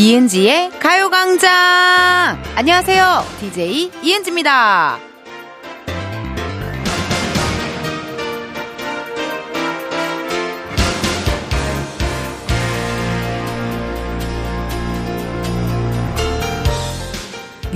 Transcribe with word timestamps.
이은지의 0.00 0.70
가요광장! 0.80 2.42
안녕하세요. 2.54 3.22
DJ 3.38 3.90
이은지입니다. 4.02 4.98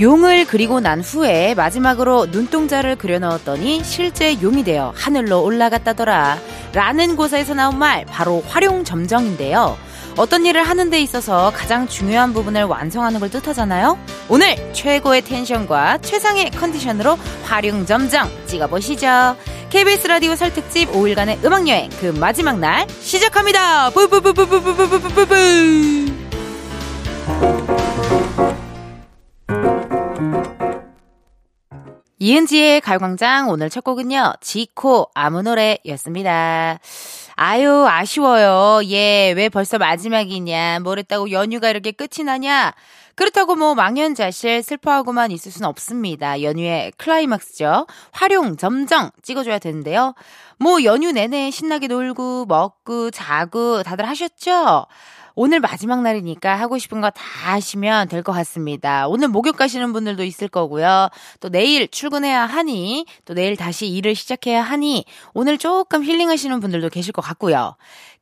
용을 0.01 0.47
그리고 0.47 0.79
난 0.79 1.01
후에 1.01 1.53
마지막으로 1.53 2.25
눈동자를 2.31 2.95
그려 2.95 3.19
넣었더니 3.19 3.83
실제 3.83 4.41
용이 4.41 4.63
되어 4.63 4.93
하늘로 4.95 5.43
올라갔다더라. 5.43 6.39
라는 6.73 7.15
곳에서 7.15 7.53
나온 7.53 7.77
말, 7.77 8.03
바로 8.05 8.41
활용점정인데요. 8.47 9.77
어떤 10.17 10.45
일을 10.45 10.63
하는 10.63 10.89
데 10.89 10.99
있어서 11.01 11.51
가장 11.53 11.87
중요한 11.87 12.33
부분을 12.33 12.63
완성하는 12.63 13.19
걸 13.19 13.29
뜻하잖아요. 13.29 13.99
오늘 14.29 14.55
최고의 14.73 15.21
텐션과 15.21 15.97
최상의 15.99 16.51
컨디션으로 16.51 17.17
활용점정 17.43 18.29
찍어보시죠. 18.45 19.35
KBS 19.69 20.07
라디오 20.07 20.35
설 20.35 20.53
특집 20.53 20.89
5일간의 20.91 21.43
음악여행 21.43 21.89
그 21.99 22.05
마지막 22.17 22.59
날 22.59 22.87
시작합니다. 22.89 23.89
뿌뿌뿌뿌뿌뿌뿌뿌뿌 23.89 25.35
이은지의 32.17 32.81
가요광장 32.81 33.49
오늘 33.49 33.69
첫 33.69 33.83
곡은요. 33.83 34.35
지코 34.41 35.09
아무 35.13 35.43
노래였습니다. 35.43 36.79
아유, 37.37 37.85
아쉬워요. 37.87 38.81
예, 38.85 39.33
왜 39.35 39.49
벌써 39.49 39.77
마지막이냐. 39.77 40.79
뭘 40.79 40.99
했다고 40.99 41.31
연휴가 41.31 41.69
이렇게 41.69 41.91
끝이 41.91 42.23
나냐. 42.25 42.73
그렇다고 43.15 43.55
뭐 43.55 43.75
망연자실 43.75 44.63
슬퍼하고만 44.63 45.31
있을 45.31 45.51
수는 45.51 45.67
없습니다. 45.67 46.41
연휴의 46.41 46.93
클라이막스죠. 46.97 47.87
활용, 48.11 48.55
점정 48.57 49.11
찍어줘야 49.21 49.59
되는데요. 49.59 50.13
뭐 50.57 50.83
연휴 50.83 51.11
내내 51.11 51.51
신나게 51.51 51.87
놀고, 51.87 52.45
먹고, 52.45 53.11
자고 53.11 53.83
다들 53.83 54.07
하셨죠? 54.07 54.85
오늘 55.35 55.59
마지막 55.59 56.01
날이니까 56.01 56.55
하고 56.55 56.77
싶은 56.77 57.01
거 57.01 57.09
다 57.09 57.21
하시면 57.53 58.07
될 58.07 58.23
것 58.23 58.31
같습니다. 58.33 59.07
오늘 59.07 59.27
목욕 59.27 59.55
가시는 59.57 59.93
분들도 59.93 60.23
있을 60.23 60.47
거고요. 60.47 61.09
또 61.39 61.49
내일 61.49 61.87
출근해야 61.87 62.45
하니, 62.45 63.05
또 63.25 63.33
내일 63.33 63.55
다시 63.57 63.87
일을 63.87 64.15
시작해야 64.15 64.61
하니, 64.63 65.05
오늘 65.33 65.57
조금 65.57 66.03
힐링하시는 66.03 66.59
분들도 66.59 66.89
계실 66.89 67.11
것 67.13 67.21
같고요. 67.21 67.75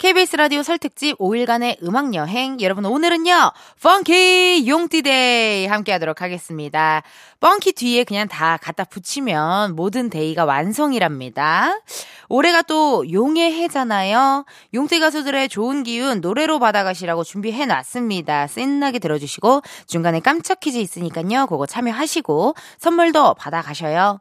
KBS 0.03 0.35
라디오 0.35 0.63
설 0.63 0.77
특집 0.79 1.17
5일간의 1.17 1.81
음악 1.81 2.13
여행. 2.13 2.59
여러분 2.59 2.83
오늘은요. 2.83 3.53
funky 3.81 4.65
용띠day 4.67 5.67
함께 5.67 5.93
하도록 5.93 6.21
하겠습니다. 6.21 7.03
funky 7.39 7.71
뒤에 7.71 8.03
그냥 8.03 8.27
다 8.27 8.57
갖다 8.61 8.83
붙이면 8.83 9.77
모든 9.77 10.09
day가 10.09 10.43
완성이랍니다. 10.43 11.79
올해가 12.27 12.61
또 12.63 13.09
용의 13.09 13.53
해잖아요. 13.53 14.43
용띠 14.73 14.99
가수들의 14.99 15.47
좋은 15.47 15.83
기운 15.83 16.19
노래로 16.19 16.59
받아가시라고 16.59 17.23
준비해 17.23 17.65
놨습니다. 17.65 18.47
신나게 18.47 18.99
들어주시고 18.99 19.61
중간에 19.87 20.19
깜짝 20.19 20.59
퀴즈 20.59 20.79
있으니까요. 20.79 21.47
그거 21.47 21.65
참여하시고 21.65 22.55
선물도 22.77 23.35
받아가셔요. 23.35 24.19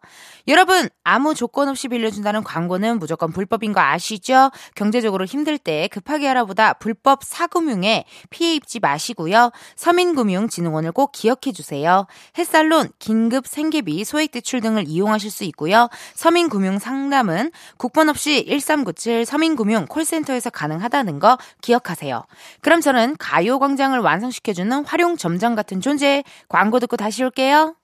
여러분, 0.49 0.89
아무 1.05 1.35
조건 1.35 1.69
없이 1.69 1.89
빌려준다는 1.89 2.43
광고는 2.43 2.99
무조건 2.99 3.33
불법인 3.33 3.73
거 3.73 3.81
아시죠? 3.81 4.51
경제적으로 4.75 5.25
힘들 5.25 5.57
때 5.59 5.72
급하게 5.91 6.29
알아보다 6.29 6.75
불법 6.75 7.25
사금융에 7.25 8.05
피해 8.31 8.55
입지 8.55 8.81
마시고요. 8.81 9.51
서민금융진흥원을 9.77 10.93
꼭 10.93 11.13
기억해 11.13 11.53
주세요. 11.55 12.07
햇살론, 12.39 12.89
긴급 12.99 13.47
생계비, 13.47 14.05
소액대출 14.05 14.61
등을 14.61 14.85
이용하실 14.87 15.31
수 15.31 15.45
있고요. 15.45 15.89
서민금융 16.15 16.79
상담은 16.79 17.51
국번 17.77 18.09
없이 18.09 18.45
1397 18.49 19.25
서민금융 19.25 19.87
콜센터에서 19.87 20.51
가능하다는 20.51 21.19
거 21.19 21.39
기억하세요. 21.61 22.25
그럼 22.61 22.81
저는 22.81 23.17
가요광장을 23.19 23.99
완성시켜주는 23.99 24.85
활용 24.85 25.17
점장 25.17 25.55
같은 25.55 25.81
존재 25.81 26.23
광고 26.49 26.79
듣고 26.81 26.97
다시 26.97 27.23
올게요. 27.25 27.75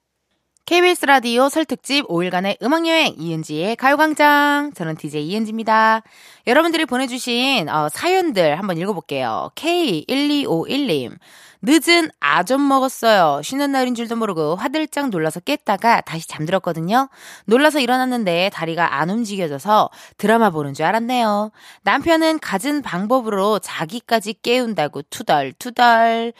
KBS 0.69 1.07
라디오 1.07 1.49
설 1.49 1.65
특집 1.65 2.07
5일간의 2.07 2.61
음악여행 2.61 3.15
이은지의 3.17 3.75
가요광장. 3.75 4.73
저는 4.75 4.97
DJ 4.97 5.25
이은지입니다. 5.25 6.03
여러분들이 6.45 6.85
보내주신 6.85 7.67
어, 7.67 7.89
사연들 7.89 8.59
한번 8.59 8.77
읽어볼게요. 8.77 9.49
K1251님. 9.55 11.17
늦은 11.63 12.11
아점 12.19 12.67
먹었어요. 12.67 13.41
쉬는 13.41 13.71
날인 13.71 13.95
줄도 13.95 14.15
모르고 14.15 14.57
화들짝 14.57 15.09
놀라서 15.09 15.39
깼다가 15.39 16.01
다시 16.01 16.27
잠들었거든요. 16.27 17.09
놀라서 17.45 17.79
일어났는데 17.79 18.51
다리가 18.53 18.99
안 18.99 19.09
움직여져서 19.09 19.89
드라마 20.17 20.51
보는 20.51 20.75
줄 20.75 20.85
알았네요. 20.85 21.49
남편은 21.81 22.37
갖은 22.37 22.83
방법으로 22.83 23.57
자기까지 23.57 24.35
깨운다고 24.43 25.01
투덜투덜. 25.09 26.33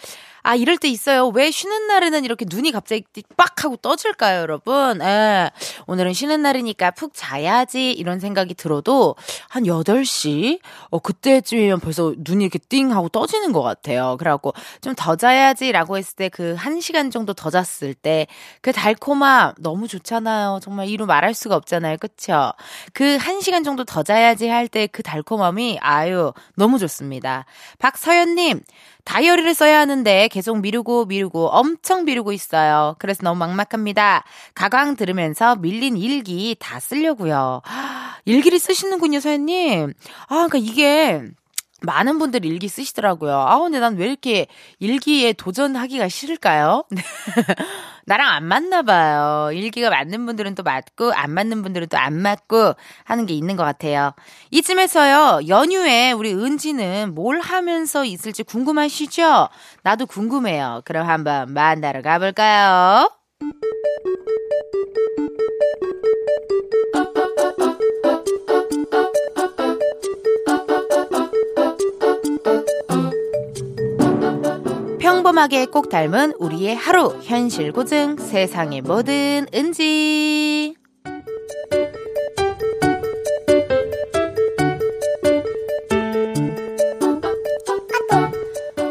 아, 0.44 0.55
이럴 0.55 0.77
때 0.77 0.88
있어요. 0.88 1.27
왜 1.27 1.51
쉬는 1.51 1.88
날에는 1.88 2.25
이렇게 2.25 2.45
눈이 2.50 2.72
갑자기 2.72 3.03
빡 3.38 3.63
하고 3.63 3.75
떠질까요, 3.77 4.41
여러분? 4.41 5.00
예. 5.01 5.51
오늘은 5.88 6.13
쉬는 6.13 6.41
날이니까 6.41 6.91
푹 6.91 7.11
자야지, 7.13 7.91
이런 7.91 8.19
생각이 8.19 8.53
들어도 8.55 9.16
한 9.50 9.63
8시? 9.63 10.59
어, 10.89 11.00
그때쯤이면 11.00 11.79
벌써 11.81 12.13
눈이 12.17 12.44
이렇게 12.45 12.59
띵 12.59 12.91
하고 12.94 13.09
떠지는 13.09 13.51
것 13.51 13.61
같아요. 13.61 14.16
그래갖고 14.17 14.53
좀 14.81 14.94
더 14.95 15.16
자야지라고 15.16 15.97
했을 15.97 16.16
때 16.16 16.29
그 16.29 16.56
1시간 16.57 17.11
정도 17.11 17.33
더 17.33 17.50
잤을 17.50 17.94
때 17.94 18.27
그 18.61 18.71
달콤함 18.73 19.53
너무 19.59 19.88
좋잖아요. 19.88 20.59
정말 20.61 20.88
이루 20.89 21.06
말할 21.06 21.33
수가 21.33 21.56
없잖아요. 21.56 21.97
그쵸? 22.00 22.51
그 22.94 23.17
1시간 23.17 23.63
정도 23.63 23.83
더 23.85 24.03
자야지 24.03 24.47
할 24.47 24.67
때 24.67 24.88
그 24.88 25.01
달콤함이 25.03 25.79
아유, 25.81 26.33
너무 26.56 26.77
좋습니다. 26.79 27.45
박서연님, 27.79 28.61
다이어리를 29.05 29.53
써야 29.53 29.79
하는데 29.79 30.27
계속 30.27 30.59
미루고 30.59 31.05
미루고 31.05 31.49
엄청 31.49 32.05
미루고 32.05 32.31
있어요. 32.31 32.95
그래서 32.99 33.21
너무 33.23 33.39
막막합니다. 33.39 34.23
가강 34.53 34.95
들으면서 34.95 35.55
밀린 35.55 35.97
일기 35.97 36.55
다 36.59 36.79
쓰려고요. 36.79 37.61
일기를 38.25 38.59
쓰시는군요, 38.59 39.19
사연님. 39.19 39.93
아, 40.27 40.47
그러니까 40.47 40.57
이게 40.59 41.23
많은 41.81 42.19
분들이 42.19 42.47
일기 42.47 42.67
쓰시더라고요. 42.67 43.34
아, 43.38 43.59
근데 43.59 43.79
난 43.79 43.95
왜 43.97 44.06
이렇게 44.07 44.47
일기에 44.79 45.34
도전하기가 45.34 46.07
싫을까요? 46.09 46.84
나랑 48.06 48.28
안 48.29 48.45
맞나 48.45 48.81
봐요. 48.81 49.51
일기가 49.53 49.89
맞는 49.89 50.25
분들은 50.25 50.56
또 50.56 50.63
맞고, 50.63 51.12
안 51.13 51.31
맞는 51.31 51.62
분들은 51.63 51.88
또 51.88 51.97
안 51.97 52.13
맞고 52.22 52.73
하는 53.03 53.25
게 53.25 53.34
있는 53.34 53.56
것 53.57 53.63
같아요. 53.63 54.13
이쯤에서요, 54.51 55.47
연휴에 55.47 56.12
우리 56.13 56.34
은지는 56.34 57.13
뭘 57.13 57.39
하면서 57.41 58.06
있을지 58.06 58.44
궁금하시죠? 58.44 59.50
나도 59.84 60.06
궁금해요. 60.06 60.81
그럼 60.85 61.07
한번 61.07 61.53
만나러 61.53 62.01
가볼까요? 62.01 63.09
평범하게 75.29 75.67
꼭 75.67 75.89
닮은 75.89 76.33
우리의 76.39 76.75
하루. 76.75 77.15
현실 77.21 77.71
고증 77.71 78.17
세상의 78.17 78.81
모든 78.81 79.45
은지. 79.53 80.73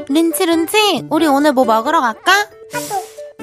린치 0.08 0.46
린치 0.46 1.06
우리 1.10 1.26
오늘 1.26 1.52
뭐 1.52 1.64
먹으러 1.64 2.00
갈까? 2.00 2.32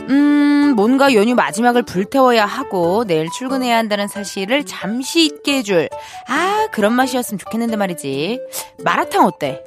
음 0.10 0.74
뭔가 0.78 1.14
연휴 1.14 1.36
마지막을 1.36 1.84
불태워야 1.84 2.46
하고 2.46 3.04
내일 3.06 3.30
출근해야 3.30 3.76
한다는 3.78 4.08
사실을 4.08 4.66
잠시 4.66 5.26
잊게 5.26 5.58
해줄. 5.58 5.90
아 6.30 6.68
그런 6.72 6.94
맛이었으면 6.94 7.40
좋겠는데 7.40 7.76
말이지. 7.76 8.40
마라탕 8.86 9.26
어때? 9.26 9.62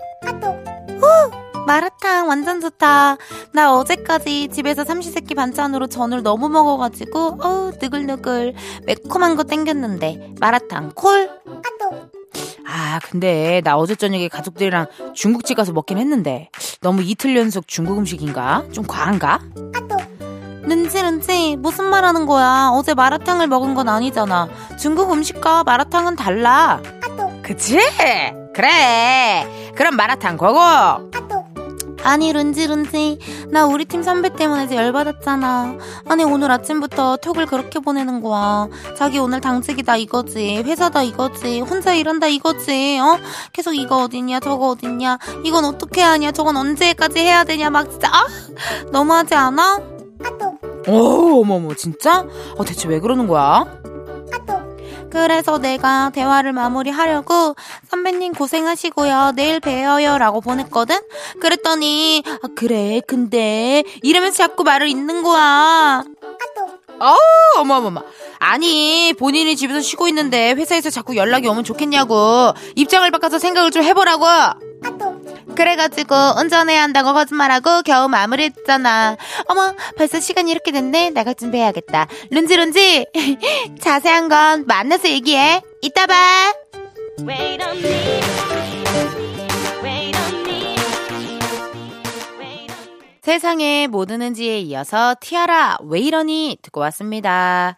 후 1.01 1.48
마라탕 1.69 2.29
완전 2.29 2.63
좋다. 2.63 3.19
나 3.53 3.75
어제까지 3.75 4.49
집에서 4.49 4.85
삼시세끼 4.85 5.35
반찬으로 5.35 5.87
전을 5.87 6.23
너무 6.23 6.49
먹어가지고 6.49 7.41
어우 7.43 7.73
느글느글 7.79 8.55
매콤한 8.87 9.37
거 9.37 9.45
땡겼는데 9.45 10.37
마라탕 10.41 10.93
콜? 10.95 11.29
아 12.67 13.01
근데 13.05 13.61
나 13.65 13.77
어제 13.77 13.95
저녁에 13.95 14.29
가족들이랑 14.29 14.87
중국집 15.13 15.59
가서 15.59 15.73
먹긴 15.75 15.99
했는데 15.99 16.49
너무 16.81 17.03
이틀 17.03 17.37
연속 17.37 17.69
중국 17.69 17.99
음식인가? 17.99 18.65
좀 18.73 18.87
과한가? 18.87 19.41
른지 20.63 21.03
른지 21.03 21.57
무슨 21.57 21.85
말 21.85 22.03
하는 22.07 22.25
거야 22.25 22.71
어제 22.73 22.95
마라탕을 22.95 23.47
먹은 23.47 23.75
건 23.75 23.91
아니잖아 23.91 24.49
중국 24.79 25.13
음식과 25.13 25.65
마라탕은 25.65 26.17
달라 26.17 26.81
그치? 27.43 27.79
그래 28.55 29.47
그럼 29.75 29.97
마라탕 29.97 30.37
고고 30.39 31.18
아니 32.05 32.33
룬지 32.33 32.67
룬지. 32.67 33.19
나 33.51 33.67
우리 33.67 33.85
팀 33.85 34.03
선배 34.03 34.31
때문에 34.31 34.75
열받았잖아. 34.75 35.77
아니 36.09 36.25
오늘 36.25 36.51
아침부터 36.51 37.17
톡을 37.19 37.47
그렇게 37.47 37.79
보내는 37.81 38.21
거야. 38.23 38.69
자기 38.97 39.19
오늘 39.19 39.41
당직이다 39.41 39.97
이거지. 39.97 40.63
회사다 40.65 41.03
이거지. 41.03 41.61
혼자 41.61 41.95
일한다 41.95 42.27
이거지. 42.29 42.99
어? 43.01 43.19
계속 43.53 43.75
이거 43.75 44.05
어딨냐 44.05 44.41
저거 44.41 44.69
어딨냐. 44.71 45.19
이건 45.45 45.65
어떻게 45.65 46.01
하냐 46.03 46.33
저건 46.33 46.57
언제까지 46.57 47.19
해야 47.21 47.45
되냐. 47.45 47.71
막 47.71 47.91
진짜 47.91 48.09
아! 48.09 48.27
너무하지 48.91 49.35
않아? 49.35 49.81
오 50.89 51.43
어머머 51.43 51.75
진짜? 51.75 52.27
어 52.57 52.65
대체 52.65 52.89
왜 52.89 52.99
그러는 53.01 53.27
거야? 53.27 53.67
그래서 55.11 55.59
내가 55.59 56.11
대화를 56.11 56.53
마무리하려고 56.53 57.55
선배님 57.91 58.35
고생하시고요. 58.35 59.33
내일 59.37 59.61
뵈어요. 59.61 60.19
라고 60.19 60.41
보냈거든? 60.41 60.97
그랬더니, 61.41 62.23
아, 62.43 62.49
그래, 62.55 63.01
근데, 63.07 63.85
이러면서 64.03 64.39
자꾸 64.39 64.65
말을 64.65 64.89
잇는 64.89 65.23
거야. 65.23 66.05
어, 67.01 67.15
어머머머. 67.59 68.03
아니, 68.39 69.13
본인이 69.19 69.57
집에서 69.57 69.81
쉬고 69.81 70.09
있는데 70.09 70.53
회사에서 70.53 70.91
자꾸 70.91 71.17
연락이 71.17 71.47
오면 71.47 71.65
좋겠냐고. 71.65 72.53
입장을 72.75 73.09
바꿔서 73.11 73.39
생각을 73.39 73.71
좀 73.71 73.83
해보라고. 73.83 74.27
그래가지고 75.55 76.15
운전해야 76.39 76.83
한다고 76.83 77.13
거짓말하고 77.13 77.83
겨우 77.83 78.09
마무리했잖아. 78.09 79.17
어머, 79.47 79.75
벌써 79.97 80.21
시간이 80.21 80.51
이렇게 80.51 80.71
됐네. 80.73 81.11
나가 81.11 81.35
준비해야겠다. 81.35 82.07
룬지 82.31 82.57
룬지, 82.57 83.07
자세한 83.81 84.29
건 84.29 84.65
만나서 84.67 85.09
얘기해. 85.09 85.63
이따 85.83 86.07
봐. 86.07 86.15
세상에 93.29 93.89
뭐 93.89 94.07
드는지에 94.07 94.59
이어서 94.61 95.15
티아라 95.21 95.77
왜 95.83 96.01
이러니 96.01 96.57
듣고 96.63 96.81
왔습니다. 96.81 97.77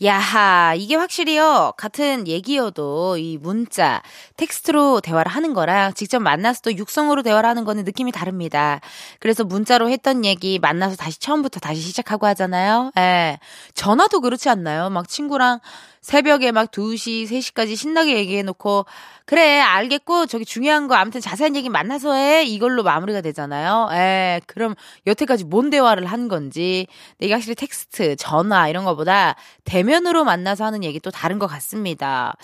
야하 0.00 0.74
이게 0.76 0.94
확실히요 0.94 1.72
같은 1.76 2.28
얘기여도 2.28 3.16
이 3.16 3.36
문자 3.36 4.00
텍스트로 4.36 5.00
대화를 5.00 5.32
하는 5.32 5.54
거랑 5.54 5.94
직접 5.94 6.20
만나서 6.20 6.60
또 6.62 6.76
육성으로 6.76 7.24
대화를 7.24 7.50
하는 7.50 7.64
거는 7.64 7.82
느낌이 7.82 8.12
다릅니다. 8.12 8.80
그래서 9.18 9.42
문자로 9.42 9.90
했던 9.90 10.24
얘기 10.24 10.60
만나서 10.60 10.94
다시 10.94 11.18
처음부터 11.18 11.58
다시 11.58 11.80
시작하고 11.80 12.28
하잖아요. 12.28 12.92
예. 12.96 13.40
전화도 13.74 14.20
그렇지 14.20 14.50
않나요? 14.50 14.88
막 14.88 15.08
친구랑 15.08 15.58
새벽에 16.02 16.50
막 16.50 16.72
2시, 16.72 17.28
3시까지 17.28 17.76
신나게 17.76 18.16
얘기해놓고, 18.16 18.86
그래, 19.24 19.60
알겠고, 19.60 20.26
저기 20.26 20.44
중요한 20.44 20.88
거, 20.88 20.96
아무튼 20.96 21.20
자세한 21.20 21.54
얘기 21.54 21.68
만나서 21.68 22.12
해. 22.12 22.42
이걸로 22.42 22.82
마무리가 22.82 23.20
되잖아요. 23.20 23.88
에, 23.92 24.40
그럼 24.48 24.74
여태까지 25.06 25.44
뭔 25.44 25.70
대화를 25.70 26.06
한 26.06 26.26
건지, 26.26 26.88
이게 27.20 27.32
확실히 27.32 27.54
텍스트, 27.54 28.16
전화, 28.16 28.68
이런 28.68 28.84
거보다 28.84 29.36
대면으로 29.64 30.24
만나서 30.24 30.64
하는 30.64 30.82
얘기 30.82 30.98
또 30.98 31.12
다른 31.12 31.38
것 31.38 31.46
같습니다. 31.46 32.34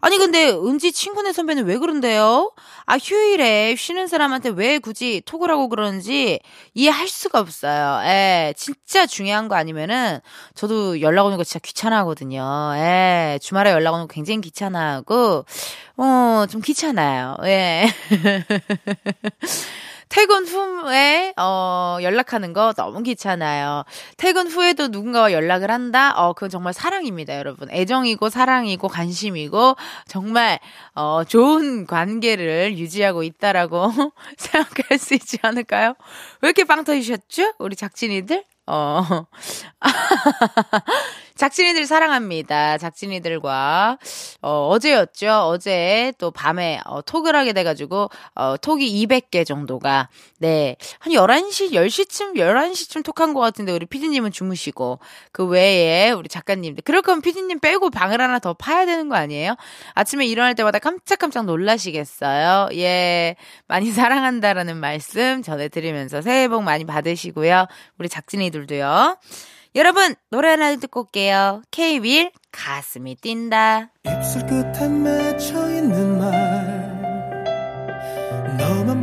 아니, 0.00 0.16
근데 0.16 0.50
은지 0.50 0.92
친구네 0.92 1.32
선배는 1.32 1.64
왜 1.66 1.76
그런데요? 1.76 2.52
아, 2.86 2.96
휴일에 2.98 3.74
쉬는 3.76 4.06
사람한테 4.06 4.50
왜 4.50 4.78
굳이 4.78 5.20
톡을 5.26 5.50
하고 5.50 5.68
그러는지 5.68 6.38
이해할 6.72 7.08
수가 7.08 7.40
없어요. 7.40 8.00
에, 8.08 8.54
진짜 8.56 9.06
중요한 9.06 9.48
거 9.48 9.56
아니면은, 9.56 10.20
저도 10.54 11.00
연락 11.00 11.26
오는 11.26 11.36
거 11.36 11.42
진짜 11.42 11.58
귀찮아 11.58 11.98
하거든요. 11.98 12.72
에. 13.08 13.38
주말에 13.40 13.70
연락 13.72 13.94
오는 13.94 14.06
거 14.06 14.12
굉장히 14.12 14.40
귀찮아하고, 14.40 15.44
어, 15.96 16.46
좀 16.50 16.60
귀찮아요. 16.60 17.36
예. 17.44 17.86
퇴근 20.08 20.46
후에 20.46 21.34
어 21.36 21.98
연락하는 22.02 22.52
거 22.52 22.72
너무 22.72 23.02
귀찮아요. 23.02 23.84
퇴근 24.16 24.48
후에도 24.48 24.88
누군가와 24.88 25.32
연락을 25.32 25.70
한다. 25.70 26.12
어 26.16 26.32
그건 26.32 26.48
정말 26.50 26.72
사랑입니다, 26.72 27.36
여러분. 27.36 27.70
애정이고 27.70 28.30
사랑이고 28.30 28.88
관심이고 28.88 29.76
정말 30.06 30.58
어 30.94 31.24
좋은 31.24 31.86
관계를 31.86 32.78
유지하고 32.78 33.22
있다라고 33.22 33.92
생각할 34.38 34.98
수 34.98 35.14
있지 35.14 35.38
않을까요? 35.42 35.94
왜 36.40 36.48
이렇게 36.48 36.64
빵 36.64 36.84
터지셨죠? 36.84 37.54
우리 37.58 37.76
작진이들? 37.76 38.44
어. 38.66 39.02
작진이들 41.38 41.86
사랑합니다. 41.86 42.78
작진이들과, 42.78 43.98
어, 44.42 44.68
어제였죠. 44.72 45.30
어제 45.46 46.12
또 46.18 46.32
밤에, 46.32 46.80
어, 46.84 47.00
톡을 47.00 47.36
하게 47.36 47.52
돼가지고, 47.52 48.10
어, 48.34 48.56
톡이 48.56 49.06
200개 49.06 49.46
정도가, 49.46 50.08
네. 50.38 50.76
한 50.98 51.12
11시, 51.12 51.72
10시쯤, 51.72 52.36
11시쯤 52.36 53.04
톡한 53.04 53.34
것 53.34 53.40
같은데, 53.40 53.70
우리 53.70 53.86
피디님은 53.86 54.32
주무시고, 54.32 54.98
그 55.30 55.46
외에 55.46 56.10
우리 56.10 56.28
작가님들. 56.28 56.82
그럴 56.84 57.02
거면 57.02 57.22
피디님 57.22 57.60
빼고 57.60 57.90
방을 57.90 58.20
하나 58.20 58.40
더 58.40 58.54
파야 58.54 58.84
되는 58.84 59.08
거 59.08 59.14
아니에요? 59.14 59.54
아침에 59.94 60.26
일어날 60.26 60.56
때마다 60.56 60.80
깜짝깜짝 60.80 61.44
놀라시겠어요? 61.46 62.70
예. 62.72 63.36
많이 63.68 63.92
사랑한다라는 63.92 64.76
말씀 64.76 65.42
전해드리면서 65.42 66.20
새해 66.20 66.48
복 66.48 66.64
많이 66.64 66.84
받으시고요. 66.84 67.66
우리 67.98 68.08
작진이들도요. 68.08 69.18
여러분, 69.74 70.14
노래 70.30 70.48
하나 70.48 70.74
듣고 70.76 71.00
올게요. 71.02 71.62
K-윌, 71.70 72.30
가슴이 72.50 73.16
뛴다. 73.16 73.90
입술 74.04 74.46
끝에 74.46 74.88
맺혀 74.88 75.70
있는 75.70 76.18
말, 76.18 76.98
너만 78.58 79.02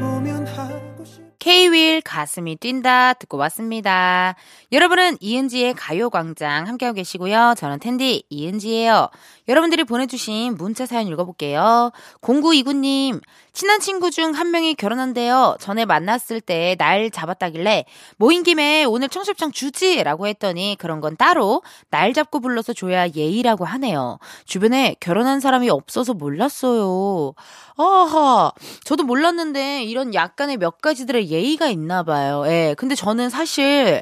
K-윌, 1.45 2.01
가슴이 2.01 2.55
뛴다. 2.55 3.13
듣고 3.13 3.37
왔습니다. 3.37 4.33
여러분은 4.71 5.17
이은지의 5.19 5.75
가요광장 5.75 6.65
함께하고 6.65 6.95
계시고요. 6.95 7.53
저는 7.55 7.77
텐디 7.77 8.23
이은지예요. 8.31 9.09
여러분들이 9.47 9.83
보내주신 9.83 10.55
문자 10.55 10.87
사연 10.87 11.05
읽어볼게요. 11.05 11.91
0929님, 12.21 13.21
친한 13.53 13.79
친구 13.79 14.09
중 14.09 14.33
한 14.33 14.49
명이 14.49 14.73
결혼한대요. 14.73 15.57
전에 15.59 15.85
만났을 15.85 16.41
때 16.41 16.75
날 16.79 17.11
잡았다길래 17.11 17.85
모인 18.17 18.41
김에 18.41 18.83
오늘 18.83 19.07
청첩장 19.07 19.51
주지! 19.51 20.03
라고 20.03 20.25
했더니 20.27 20.75
그런 20.79 20.99
건 20.99 21.15
따로 21.15 21.61
날 21.91 22.11
잡고 22.13 22.39
불러서 22.39 22.73
줘야 22.73 23.07
예의라고 23.07 23.65
하네요. 23.65 24.17
주변에 24.45 24.95
결혼한 24.99 25.39
사람이 25.39 25.69
없어서 25.69 26.15
몰랐어요. 26.15 27.33
아하, 27.77 28.51
저도 28.83 29.03
몰랐는데 29.03 29.83
이런 29.83 30.13
약간의 30.13 30.57
몇 30.57 30.81
가지들의 30.81 31.29
예의가 31.35 31.67
있나 31.67 32.03
봐요. 32.03 32.43
예. 32.47 32.75
근데 32.77 32.95
저는 32.95 33.29
사실, 33.29 34.01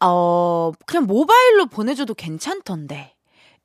어, 0.00 0.72
그냥 0.86 1.06
모바일로 1.06 1.66
보내줘도 1.66 2.14
괜찮던데. 2.14 3.14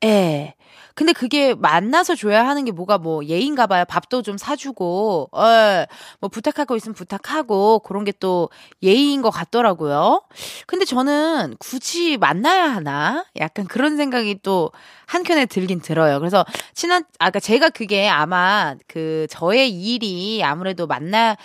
예. 0.04 0.54
근데 0.94 1.12
그게 1.12 1.54
만나서 1.54 2.14
줘야 2.14 2.46
하는 2.46 2.64
게 2.64 2.72
뭐가 2.72 2.98
뭐 2.98 3.24
예인가 3.24 3.66
봐요. 3.66 3.84
밥도 3.88 4.22
좀 4.22 4.36
사주고, 4.38 5.28
어, 5.32 5.42
뭐 6.20 6.28
부탁할 6.28 6.66
거 6.66 6.76
있으면 6.76 6.94
부탁하고, 6.94 7.80
그런 7.80 8.04
게 8.04 8.10
또 8.20 8.50
예의인 8.82 9.22
것 9.22 9.30
같더라고요. 9.30 10.22
근데 10.66 10.84
저는 10.84 11.56
굳이 11.58 12.18
만나야 12.18 12.64
하나? 12.74 13.24
약간 13.38 13.66
그런 13.66 13.96
생각이 13.96 14.40
또 14.42 14.70
한켠에 15.06 15.46
들긴 15.46 15.80
들어요. 15.80 16.18
그래서 16.18 16.44
친한, 16.74 17.04
아까 17.18 17.40
제가 17.40 17.70
그게 17.70 18.08
아마 18.08 18.74
그 18.86 19.26
저의 19.30 19.70
일이 19.70 20.42
아무래도 20.44 20.86
만나, 20.86 21.36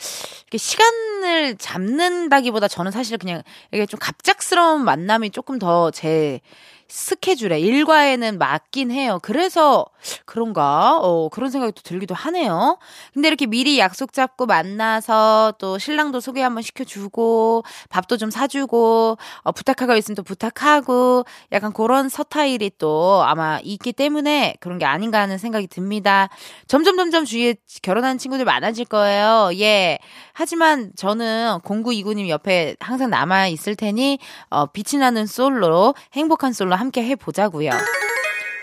이렇게 0.41 0.57
시간을 0.57 1.55
잡는다기보다 1.57 2.67
저는 2.67 2.91
사실 2.91 3.17
그냥 3.17 3.41
이게 3.71 3.85
좀 3.85 3.99
갑작스러운 3.99 4.83
만남이 4.83 5.31
조금 5.31 5.57
더제 5.57 6.41
스케줄에 6.87 7.59
일과에는 7.59 8.37
맞긴 8.37 8.91
해요. 8.91 9.19
그래서 9.23 9.85
그런가? 10.25 10.99
어, 11.01 11.29
그런 11.29 11.49
생각이 11.49 11.73
또 11.73 11.81
들기도 11.81 12.13
하네요. 12.13 12.77
근데 13.13 13.27
이렇게 13.27 13.47
미리 13.47 13.79
약속 13.79 14.13
잡고 14.13 14.45
만나서 14.45 15.55
또 15.57 15.79
신랑도 15.79 16.19
소개 16.19 16.41
한번 16.41 16.61
시켜주고 16.61 17.63
밥도 17.89 18.17
좀 18.17 18.29
사주고 18.29 19.17
어, 19.41 19.51
부탁할 19.51 19.87
거 19.87 19.97
있으면 19.97 20.15
또 20.15 20.23
부탁하고 20.23 21.25
약간 21.51 21.73
그런 21.73 22.07
서타일이 22.07 22.71
또 22.77 23.23
아마 23.25 23.59
있기 23.63 23.91
때문에 23.93 24.55
그런 24.59 24.77
게 24.77 24.85
아닌가 24.85 25.19
하는 25.19 25.37
생각이 25.37 25.67
듭니다. 25.67 26.29
점점 26.67 26.97
점점 26.97 27.25
주위에 27.25 27.55
결혼한 27.81 28.19
친구들 28.19 28.45
많아질 28.45 28.85
거예요. 28.85 29.49
예. 29.59 29.97
하지만 30.33 30.91
저는 30.95 31.59
0929님 31.63 32.29
옆에 32.29 32.75
항상 32.79 33.09
남아 33.09 33.47
있을 33.47 33.75
테니 33.75 34.19
어, 34.49 34.67
빛이 34.67 34.99
나는 34.99 35.25
솔로 35.25 35.95
행복한 36.13 36.53
솔로 36.53 36.74
걸로 36.75 36.77
함께 36.77 37.03
해보자고요. 37.03 37.71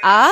아, 0.02 0.30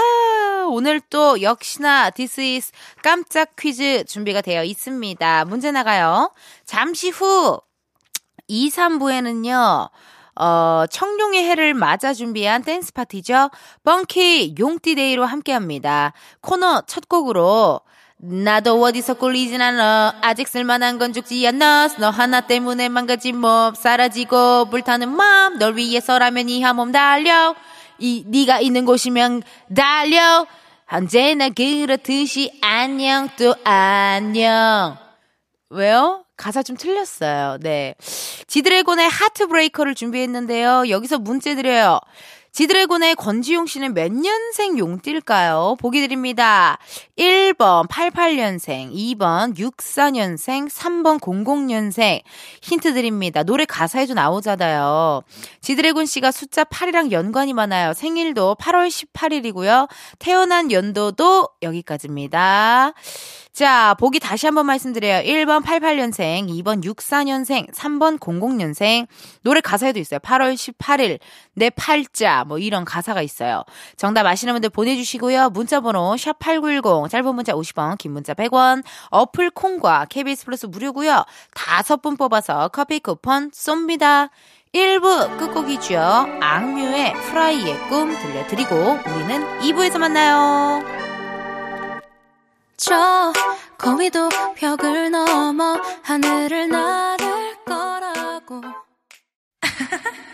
오늘 0.71 1.01
또 1.01 1.43
역시나 1.43 2.11
is 2.19 2.73
깜짝 3.03 3.57
퀴즈 3.57 4.05
준비가 4.05 4.41
되어 4.41 4.65
있습니다. 4.65 5.45
문제 5.47 5.73
나가요. 5.73 6.33
잠시 6.65 7.11
후 7.11 7.61
2, 8.47 8.69
3부에는요. 8.71 9.91
어, 10.37 10.85
청룡의 10.91 11.45
해를 11.45 11.75
맞아 11.75 12.15
준비한 12.15 12.63
댄스 12.63 12.93
파티죠. 12.93 13.51
funky 13.85 14.55
용띠day로 14.59 15.25
함께 15.25 15.53
합니다. 15.53 16.13
코너 16.41 16.83
첫 16.87 17.09
곡으로 17.09 17.81
나도 18.23 18.83
어디서 18.83 19.15
꿀리진 19.15 19.63
않아. 19.63 20.19
아직 20.21 20.47
쓸만한 20.47 20.99
걸 20.99 21.13
죽지 21.13 21.47
않아. 21.49 21.89
너 21.99 22.11
하나 22.11 22.43
때문에 22.43 22.89
망가진 22.91 23.39
몸 23.39 23.75
사라지고 23.75 24.67
불타는 24.67 25.09
마음 25.09 25.59
널 25.59 25.77
위해서라면 25.77 26.49
이 26.51 26.61
한 26.63 26.77
몸 26.77 26.93
달려. 26.93 27.55
이 27.99 28.25
네가 28.27 28.61
있는 28.61 28.85
곳이면 28.85 29.43
달려. 29.75 30.47
언제나 30.93 31.49
그렇듯이 31.49 32.53
안녕 32.61 33.29
또 33.39 33.55
안녕. 33.65 34.99
왜요? 35.71 36.25
가사 36.37 36.63
좀 36.63 36.77
틀렸어요. 36.77 37.59
네. 37.61 37.95
지드래곤의 38.47 39.09
하트 39.09 39.47
브레이커를 39.47 39.95
준비했는데요. 39.95 40.89
여기서 40.89 41.19
문제 41.19 41.55
드려요. 41.55 42.01
지드래곤의 42.53 43.15
권지용 43.15 43.67
씨는 43.67 43.95
몇 43.95 44.13
년생 44.13 44.79
용띠일까요? 44.79 45.77
보기 45.79 46.01
드립니다. 46.01 46.79
1번 47.17 47.89
88년생, 47.89 48.93
2번 48.93 49.57
64년생, 49.57 50.69
3번 50.69 51.21
00년생. 51.21 52.23
힌트 52.63 52.95
드립니다. 52.95 53.43
노래 53.43 53.65
가사에도 53.65 54.15
나오잖아요. 54.15 55.23
지드래곤 55.61 56.07
씨가 56.07 56.33
숫자 56.33 56.65
8이랑 56.65 57.13
연관이 57.13 57.53
많아요. 57.53 57.93
생일도 57.95 58.57
8월 58.61 58.89
18일이고요. 58.89 59.89
태어난 60.19 60.73
연도도 60.73 61.49
여기까지입니다. 61.63 62.93
자, 63.53 63.95
보기 63.99 64.21
다시 64.21 64.47
한번 64.47 64.67
말씀드려요. 64.67 65.23
1번 65.23 65.65
88년생, 65.65 66.49
2번 66.63 66.83
64년생, 66.85 67.73
3번 67.75 68.19
00년생. 68.19 69.07
노래 69.43 69.61
가사에도 69.61 69.99
있어요. 69.99 70.21
8월 70.21 70.55
18일, 70.55 71.19
내 71.55 71.69
팔자, 71.71 72.45
뭐 72.47 72.59
이런 72.59 72.85
가사가 72.85 73.23
있어요. 73.23 73.65
정답 73.97 74.27
아시는 74.27 74.55
분들 74.55 74.71
보내주시고요. 74.71 75.51
문자번호 75.51 76.15
샵8910, 76.15 77.11
짧은 77.11 77.35
문자 77.35 77.53
50원, 77.53 77.99
긴 77.99 78.13
문자 78.13 78.35
100원, 78.35 78.85
어플 79.11 79.51
콩과 79.51 80.07
KBS 80.09 80.45
플러스 80.47 80.67
무료고요. 80.67 81.25
다섯 81.55 82.01
분 82.01 82.17
뽑아서 82.17 82.69
커피 82.69 83.01
쿠폰 83.01 83.51
쏩니다. 83.51 84.31
1부 84.73 85.37
끝곡이죠. 85.39 85.99
악뮤의 86.41 87.15
프라이의 87.15 87.89
꿈 87.89 88.17
들려드리고 88.17 88.77
우리는 88.77 89.59
2부에서 89.59 89.99
만나요. 89.99 91.10
저 92.83 93.31
거위도 93.77 94.31
벽을 94.57 95.11
넘어 95.11 95.79
하늘을 96.03 96.71
나를 96.71 97.57
거라고. 97.67 98.63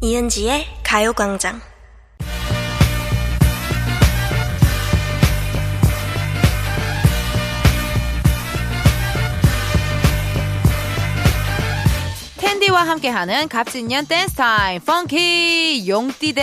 이은지의 0.00 0.66
가요광장 0.82 1.60
와 12.82 12.88
함께하는 12.88 13.46
갑진년 13.46 14.06
댄스 14.06 14.34
타임 14.34 14.80
funky 14.80 15.84
용띠day 15.88 16.42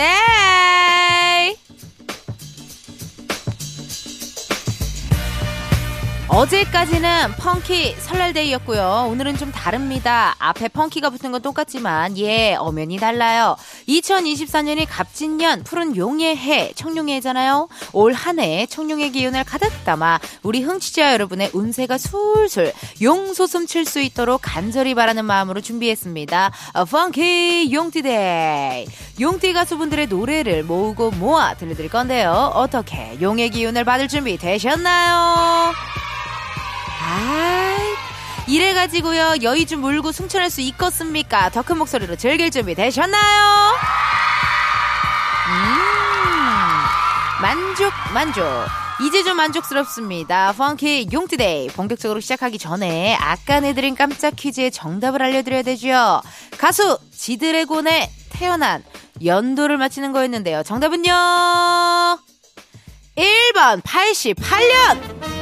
어제까지는 6.32 7.32
funky 7.40 7.96
설날day였고요. 7.98 9.08
오늘은 9.10 9.36
좀 9.36 9.50
다릅니다. 9.50 10.36
앞에 10.38 10.68
funky가 10.68 11.10
붙은 11.10 11.32
건 11.32 11.42
똑같지만 11.42 12.16
예 12.18 12.54
엄연히 12.54 12.98
달라요. 12.98 13.56
2024년이 13.88 14.86
갑진년 14.88 15.64
푸른 15.64 15.96
용의 15.96 16.36
해 16.36 16.72
청룡의 16.76 17.16
해잖아요. 17.16 17.68
올 17.92 18.12
한 18.14 18.38
해 18.38 18.66
청룡의 18.66 19.10
기운을 19.10 19.42
가득 19.42 19.72
담아 19.84 20.20
우리 20.44 20.62
흥취자 20.62 21.12
여러분의 21.14 21.50
운세가 21.52 21.98
술술 21.98 22.72
용소숨 23.02 23.66
칠 23.66 23.84
수 23.84 23.98
있도록 24.00 24.40
간절히 24.44 24.94
바라는 24.94 25.24
마음으로 25.24 25.60
준비했습니다. 25.60 26.52
어, 26.74 26.84
펑키 26.84 27.70
용띠데이 27.72 28.86
용띠 29.20 29.52
가수분들의 29.52 30.06
노래를 30.06 30.62
모으고 30.62 31.10
모아 31.10 31.54
들려드릴 31.54 31.90
건데요. 31.90 32.52
어떻게 32.54 33.18
용의 33.20 33.50
기운을 33.50 33.84
받을 33.84 34.06
준비 34.06 34.36
되셨나요? 34.38 35.72
아이, 37.12 37.94
이래가지고요, 38.46 39.36
여의 39.42 39.66
좀 39.66 39.80
물고 39.80 40.12
승천할 40.12 40.48
수 40.50 40.60
있겠습니까? 40.60 41.50
더 41.50 41.62
큰 41.62 41.78
목소리로 41.78 42.16
즐길 42.16 42.50
준비 42.50 42.74
되셨나요? 42.74 43.74
음, 45.48 47.42
만족, 47.42 47.92
만족. 48.14 48.44
이제 49.02 49.22
좀 49.24 49.36
만족스럽습니다. 49.38 50.52
펑키 50.52 51.08
용트데이. 51.12 51.68
본격적으로 51.68 52.20
시작하기 52.20 52.58
전에 52.58 53.16
아까 53.18 53.60
내드린 53.60 53.94
깜짝 53.94 54.34
퀴즈의 54.36 54.70
정답을 54.70 55.22
알려드려야 55.22 55.62
되죠. 55.62 56.20
가수 56.58 56.98
지드래곤의 57.16 58.10
태어난 58.28 58.84
연도를 59.24 59.78
맞히는 59.78 60.12
거였는데요. 60.12 60.62
정답은요? 60.64 61.10
1번 63.16 63.82
88년! 63.82 65.39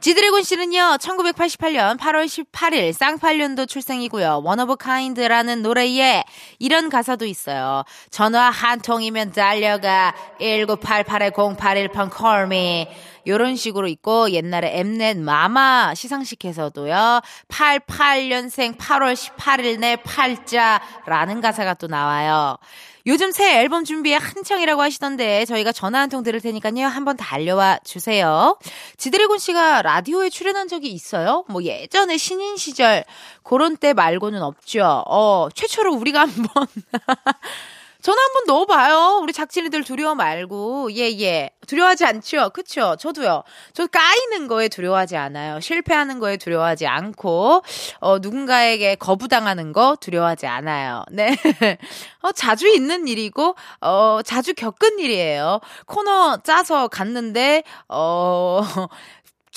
지드래곤 0.00 0.44
씨는요, 0.44 0.98
1988년 1.00 1.98
8월 1.98 2.26
18일 2.26 2.92
쌍팔년도 2.92 3.66
출생이고요. 3.66 4.44
Of 4.60 4.70
a 4.70 4.76
Kind라는 4.78 5.62
노래에 5.62 6.22
이런 6.60 6.88
가사도 6.88 7.26
있어요. 7.26 7.82
전화 8.10 8.48
한 8.48 8.80
통이면 8.80 9.32
달려가 9.32 10.14
1988-081번 10.40 12.16
call 12.16 12.44
me. 12.44 12.86
요런 13.26 13.56
식으로 13.56 13.88
있고 13.88 14.30
옛날에 14.30 14.78
엠넷 14.78 15.18
마마 15.18 15.94
시상식에서도요. 15.94 17.20
88년생 17.48 18.76
8월 18.76 19.14
18일 19.14 19.80
내 19.80 19.96
팔자라는 19.96 21.40
가사가 21.40 21.74
또 21.74 21.86
나와요. 21.86 22.58
요즘 23.06 23.30
새 23.32 23.58
앨범 23.60 23.84
준비에 23.84 24.16
한창이라고 24.16 24.82
하시던데 24.82 25.46
저희가 25.46 25.72
전화 25.72 26.00
한통 26.00 26.22
드릴 26.22 26.42
테니까요. 26.42 26.86
한번 26.86 27.16
달려와 27.16 27.78
주세요. 27.82 28.58
지드래곤 28.98 29.38
씨가 29.38 29.80
라디오에 29.80 30.28
출연한 30.28 30.68
적이 30.68 30.88
있어요? 30.88 31.44
뭐 31.48 31.62
예전에 31.62 32.18
신인 32.18 32.58
시절 32.58 33.04
그런 33.42 33.78
때 33.78 33.94
말고는 33.94 34.42
없죠. 34.42 35.04
어, 35.06 35.48
최초로 35.54 35.94
우리가 35.94 36.20
한번 36.20 36.66
전화 38.00 38.22
한번 38.22 38.44
넣어봐요. 38.46 39.18
우리 39.22 39.32
작진이들 39.32 39.82
두려워 39.82 40.14
말고. 40.14 40.92
예, 40.94 41.10
예. 41.20 41.50
두려워하지 41.66 42.04
않죠? 42.06 42.50
그쵸? 42.50 42.96
저도요. 42.98 43.42
저 43.74 43.86
까이는 43.88 44.46
거에 44.46 44.68
두려워하지 44.68 45.16
않아요. 45.16 45.60
실패하는 45.60 46.18
거에 46.20 46.36
두려워하지 46.36 46.86
않고, 46.86 47.62
어, 48.00 48.18
누군가에게 48.20 48.94
거부당하는 48.94 49.72
거 49.72 49.96
두려워하지 50.00 50.46
않아요. 50.46 51.04
네. 51.10 51.36
어, 52.22 52.32
자주 52.32 52.68
있는 52.68 53.08
일이고, 53.08 53.56
어, 53.80 54.20
자주 54.24 54.54
겪은 54.54 54.98
일이에요. 55.00 55.60
코너 55.86 56.38
짜서 56.42 56.88
갔는데, 56.88 57.64
어, 57.88 58.62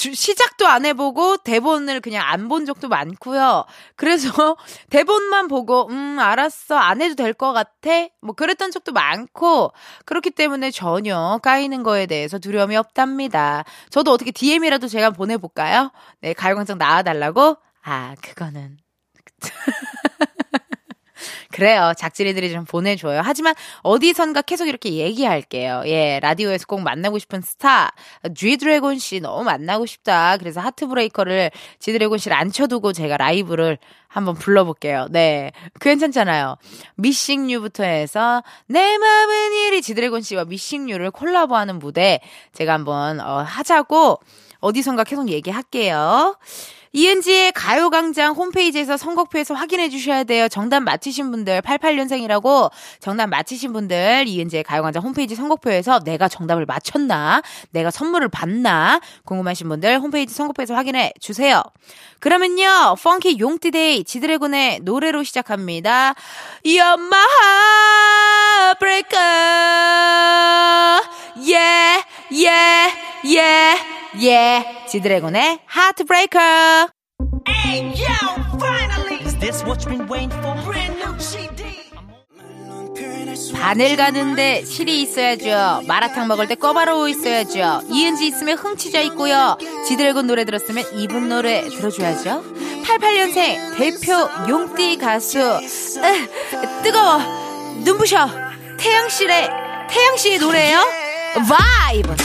주, 0.01 0.13
시작도 0.15 0.67
안 0.67 0.86
해보고 0.86 1.38
대본을 1.38 2.01
그냥 2.01 2.24
안 2.27 2.48
본 2.50 2.65
적도 2.65 2.88
많고요. 2.89 3.65
그래서 3.96 4.58
대본만 4.89 5.48
보고 5.48 5.88
음 5.89 6.17
알았어 6.20 6.75
안 6.75 7.01
해도 7.01 7.13
될 7.15 7.34
것 7.34 7.53
같아 7.53 8.08
뭐 8.22 8.34
그랬던 8.36 8.72
적도 8.72 8.91
많고 8.93 9.72
그렇기 10.05 10.31
때문에 10.31 10.72
전혀 10.72 11.39
까이는 11.43 11.84
거에 11.84 12.08
대해서 12.08 12.39
두려움이 12.39 12.75
없답니다. 12.77 13.63
저도 13.91 14.12
어떻게 14.12 14.31
DM이라도 14.31 14.88
제가 14.88 15.12
보내볼까요? 15.12 15.91
네 16.22 16.34
가요광장 16.34 16.77
나와달라고? 16.79 17.58
아 17.84 18.15
그거는 18.22 18.77
그래요. 21.62 21.94
작질이들이 21.96 22.51
좀 22.51 22.65
보내줘요. 22.65 23.22
하지만 23.24 23.53
어디선가 23.84 24.41
계속 24.41 24.68
이렇게 24.68 24.94
얘기할게요. 24.94 25.84
예, 25.86 26.20
라디오에서 26.20 26.65
꼭 26.65 26.82
만나고 26.82 27.20
싶은 27.20 27.41
스타, 27.41 27.91
G드래곤 28.34 28.98
씨 28.98 29.20
너무 29.20 29.44
만나고 29.44 29.86
싶다. 29.86 30.38
그래서 30.38 30.60
하트브레이커를 30.60 31.51
G드래곤 31.77 32.18
씨를 32.18 32.36
앉혀두고 32.36 32.94
제가 32.94 33.18
라이브를 33.18 33.77
한번 34.08 34.34
불러볼게요. 34.34 35.06
네. 35.12 35.51
괜찮잖아요. 35.80 36.56
미싱유부터 36.96 37.84
해서 37.84 38.41
내 38.65 38.98
마음은 38.98 39.53
이리 39.53 39.84
지드래곤 39.84 40.24
씨와 40.24 40.46
미싱유를 40.46 41.12
콜라보하는 41.12 41.77
무대 41.77 42.22
제가 42.53 42.74
한번 42.74 43.20
어, 43.20 43.44
하자고 43.44 44.20
어디선가 44.62 45.03
계속 45.03 45.30
얘기할게요. 45.30 46.38
이은지의 46.93 47.53
가요광장 47.53 48.33
홈페이지에서 48.33 48.98
선곡표에서 48.98 49.53
확인해 49.53 49.89
주셔야 49.89 50.25
돼요. 50.25 50.50
정답 50.50 50.81
맞히신 50.81 51.31
분들, 51.31 51.62
88년생이라고 51.62 52.69
정답 53.00 53.27
맞히신 53.27 53.71
분들, 53.71 54.25
이은지의 54.27 54.63
가요광장 54.63 55.01
홈페이지 55.03 55.36
선곡표에서 55.36 56.00
내가 56.00 56.27
정답을 56.27 56.65
맞췄나, 56.65 57.41
내가 57.71 57.91
선물을 57.91 58.27
받나, 58.29 59.00
궁금하신 59.25 59.69
분들 59.69 60.00
홈페이지 60.00 60.33
선곡표에서 60.33 60.75
확인해 60.75 61.13
주세요. 61.19 61.63
그러면요, 62.19 62.95
펑키 63.01 63.39
용띠데이 63.39 64.03
지드래곤의 64.03 64.81
노래로 64.81 65.24
시작합니다. 65.24 66.13
You're 66.65 67.00
my 67.00 67.27
heartbreaker. 68.75 69.21
Yeah, 71.38 72.03
yeah, 72.29 72.93
yeah, 73.24 74.00
yeah. 74.20 74.63
지드래곤의 74.89 75.60
Heartbreaker. 75.70 76.88
Is 79.25 79.36
this 79.39 79.63
what 79.63 79.84
you've 79.86 79.98
been 79.98 80.08
waiting 80.08 80.32
for? 80.41 80.56
Brand 80.63 80.98
new 81.00 81.20
CD. 81.20 81.63
바늘 83.53 83.96
가는데 83.96 84.63
실이 84.65 85.01
있어야죠. 85.03 85.86
마라탕 85.88 86.27
먹을 86.27 86.48
때 86.48 86.56
꿔바로우 86.56 87.10
있어야죠. 87.10 87.82
이은지 87.89 88.27
있으면 88.27 88.58
흥치자 88.58 89.01
있고요. 89.01 89.58
지드래곤 89.88 90.27
노래 90.27 90.46
들었으면 90.46 90.84
이분 90.94 91.30
노래 91.30 91.68
들어줘야죠. 91.70 92.44
88년생 92.84 93.77
대표 93.77 94.30
용띠 94.50 94.98
가수. 94.98 95.39
으, 95.39 95.62
뜨거워. 96.84 97.20
눈부셔. 97.84 98.30
태양실의 98.77 99.50
태양씨의 99.89 100.39
노래예요. 100.39 100.80
Vibe. 101.48 102.15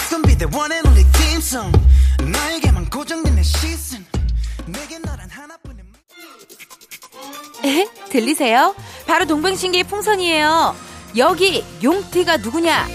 에? 7.67 7.87
들리세요? 8.11 8.75
바로 9.07 9.25
동방신기의 9.27 9.85
풍선이에요. 9.85 10.75
여기 11.17 11.65
용띠가 11.83 12.37
누구냐? 12.39 12.87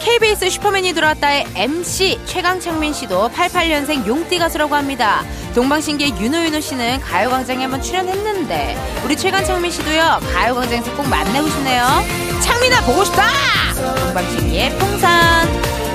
KBS 0.00 0.50
슈퍼맨이 0.50 0.92
들어왔다의 0.92 1.46
MC 1.54 2.20
최강창민 2.26 2.92
씨도 2.92 3.30
88년생 3.30 4.06
용띠 4.06 4.38
가수라고 4.38 4.74
합니다. 4.74 5.24
동방신기의 5.54 6.20
윤호윤호 6.20 6.60
씨는 6.60 7.00
가요광장에 7.00 7.62
한번 7.62 7.82
출연했는데 7.82 8.76
우리 9.04 9.16
최강창민 9.16 9.70
씨도요 9.70 10.20
가요광장에서 10.32 10.94
꼭 10.94 11.08
만나고 11.08 11.48
싶네요. 11.48 11.84
창민아 12.42 12.82
보고 12.82 13.04
싶다. 13.04 13.24
동방신기의 14.04 14.78
풍선. 14.78 15.87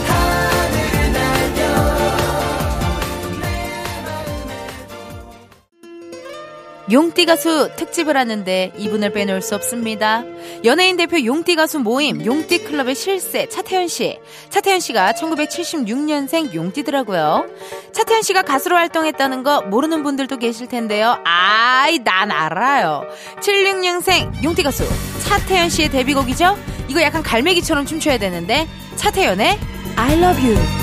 용띠 6.91 7.25
가수 7.25 7.69
특집을 7.75 8.17
하는데 8.17 8.73
이분을 8.77 9.13
빼놓을 9.13 9.41
수 9.41 9.55
없습니다. 9.55 10.23
연예인 10.65 10.97
대표 10.97 11.23
용띠 11.23 11.55
가수 11.55 11.79
모임 11.79 12.25
용띠 12.25 12.65
클럽의 12.65 12.95
실세 12.95 13.47
차태현 13.47 13.87
씨. 13.87 14.19
차태현 14.49 14.79
씨가 14.81 15.13
1976년생 15.13 16.53
용띠더라고요. 16.53 17.45
차태현 17.93 18.21
씨가 18.21 18.41
가수로 18.41 18.75
활동했다는 18.75 19.43
거 19.43 19.61
모르는 19.61 20.03
분들도 20.03 20.37
계실 20.37 20.67
텐데요. 20.67 21.17
아이 21.23 21.99
난 21.99 22.31
알아요. 22.31 23.03
76년생 23.39 24.43
용띠 24.43 24.63
가수 24.63 24.83
차태현 25.23 25.69
씨의 25.69 25.89
데뷔곡이죠. 25.89 26.57
이거 26.89 27.01
약간 27.01 27.23
갈매기처럼 27.23 27.85
춤춰야 27.85 28.17
되는데 28.17 28.67
차태현의 28.97 29.57
I 29.95 30.13
love 30.21 30.43
you. 30.43 30.82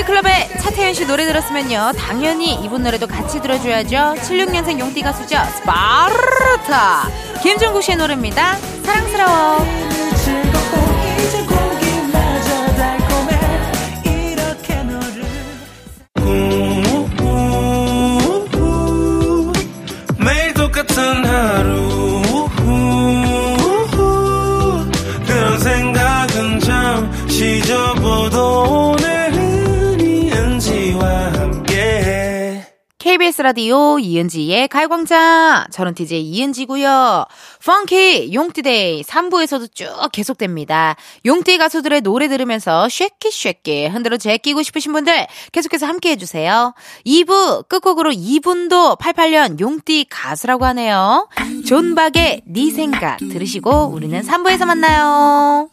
용띠클럽의 0.00 0.48
차태현 0.60 0.94
씨 0.94 1.06
노래 1.06 1.24
들었으면요. 1.26 1.92
당연히 1.96 2.54
이분 2.64 2.82
노래도 2.82 3.06
같이 3.06 3.40
들어줘야죠. 3.40 4.14
76년생 4.22 4.78
용띠 4.78 5.02
가수죠. 5.02 5.36
스파르타. 5.56 7.08
김종국 7.42 7.82
씨의 7.82 7.98
노래입니다. 7.98 8.56
사랑스러워. 8.84 9.58
달콤해 12.76 13.38
이렇게 14.04 14.74
너를 14.84 15.24
매일 20.18 20.54
똑같은 20.54 21.24
하루 21.24 21.79
KBS 33.10 33.42
라디오 33.42 33.98
이은지의 33.98 34.68
가요광장. 34.68 35.66
저는 35.72 35.94
DJ 35.94 36.22
이은지고요. 36.22 37.24
funky 37.66 38.32
용띠day 38.32 39.02
3부에서도 39.02 39.74
쭉 39.74 39.88
계속됩니다. 40.12 40.94
용띠 41.26 41.58
가수들의 41.58 42.02
노래 42.02 42.28
들으면서 42.28 42.88
shake 42.88 43.32
it 43.32 43.44
shake 43.44 43.76
it 43.76 43.88
흔들어 43.88 44.16
제끼고 44.16 44.62
싶으신 44.62 44.92
분들 44.92 45.26
계속해서 45.50 45.86
함께 45.86 46.10
해주세요. 46.10 46.72
2부 47.04 47.66
끝곡으로 47.66 48.12
이분도 48.12 48.96
88년 48.96 49.58
용띠 49.58 50.06
가수라고 50.08 50.64
하네요. 50.66 51.28
존박의 51.66 52.42
네 52.46 52.70
생각 52.70 53.16
들으시고 53.16 53.86
우리는 53.86 54.22
3부에서 54.22 54.66
만나요. 54.66 55.68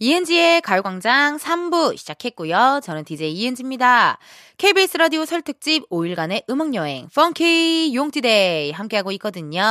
이은지의 0.00 0.60
가요광장 0.60 1.38
3부 1.38 1.96
시작했고요. 1.96 2.80
저는 2.84 3.04
DJ 3.04 3.32
이은지입니다. 3.32 4.18
KBS 4.56 4.96
라디오 4.98 5.24
설 5.24 5.42
특집 5.42 5.88
5일간의 5.90 6.48
음악여행 6.48 7.08
funky 7.14 7.92
용띠day 7.94 8.70
함께하고 8.70 9.10
있거든요. 9.12 9.62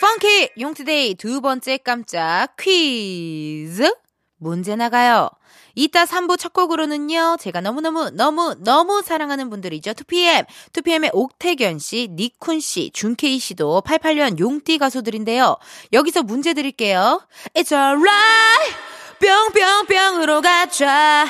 funky 0.00 0.50
용띠day 0.58 1.14
두 1.14 1.40
번째 1.40 1.76
깜짝 1.78 2.56
퀴즈 2.58 3.94
문제 4.38 4.74
나가요. 4.74 5.30
이따 5.76 6.04
3부 6.04 6.38
첫 6.38 6.52
곡으로는요, 6.52 7.36
제가 7.40 7.60
너무너무, 7.60 8.10
너무, 8.10 8.54
너무 8.60 9.02
사랑하는 9.02 9.50
분들이죠. 9.50 9.92
2PM. 9.92 10.46
2PM의 10.72 11.10
옥택연 11.12 11.78
씨, 11.78 12.08
닉쿤 12.10 12.60
씨, 12.60 12.90
준케이 12.92 13.38
씨도 13.38 13.82
88년 13.84 14.38
용띠 14.38 14.78
가수들인데요. 14.78 15.56
여기서 15.92 16.22
문제 16.22 16.54
드릴게요. 16.54 17.26
It's 17.54 17.72
alright. 17.72 18.74
뿅뿅뿅으로 19.18 20.40
가자. 20.40 21.26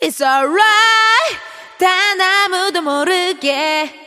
It's 0.00 0.24
alright. 0.24 1.38
단 1.78 2.20
아무도 2.20 2.82
모르게. 2.82 4.02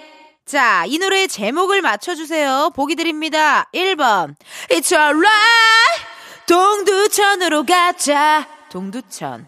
자, 0.46 0.86
이 0.88 0.98
노래의 0.98 1.28
제목을 1.28 1.82
맞춰주세요. 1.82 2.72
보기 2.76 2.96
드립니다. 2.96 3.68
1번. 3.74 4.36
It's 4.70 4.96
alright. 4.98 6.06
동두천으로 6.48 7.66
가자. 7.66 8.48
동두천. 8.72 9.48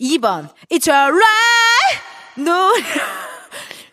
2번. 0.00 0.48
It's 0.70 0.92
alright. 0.92 2.00
노, 2.34 2.74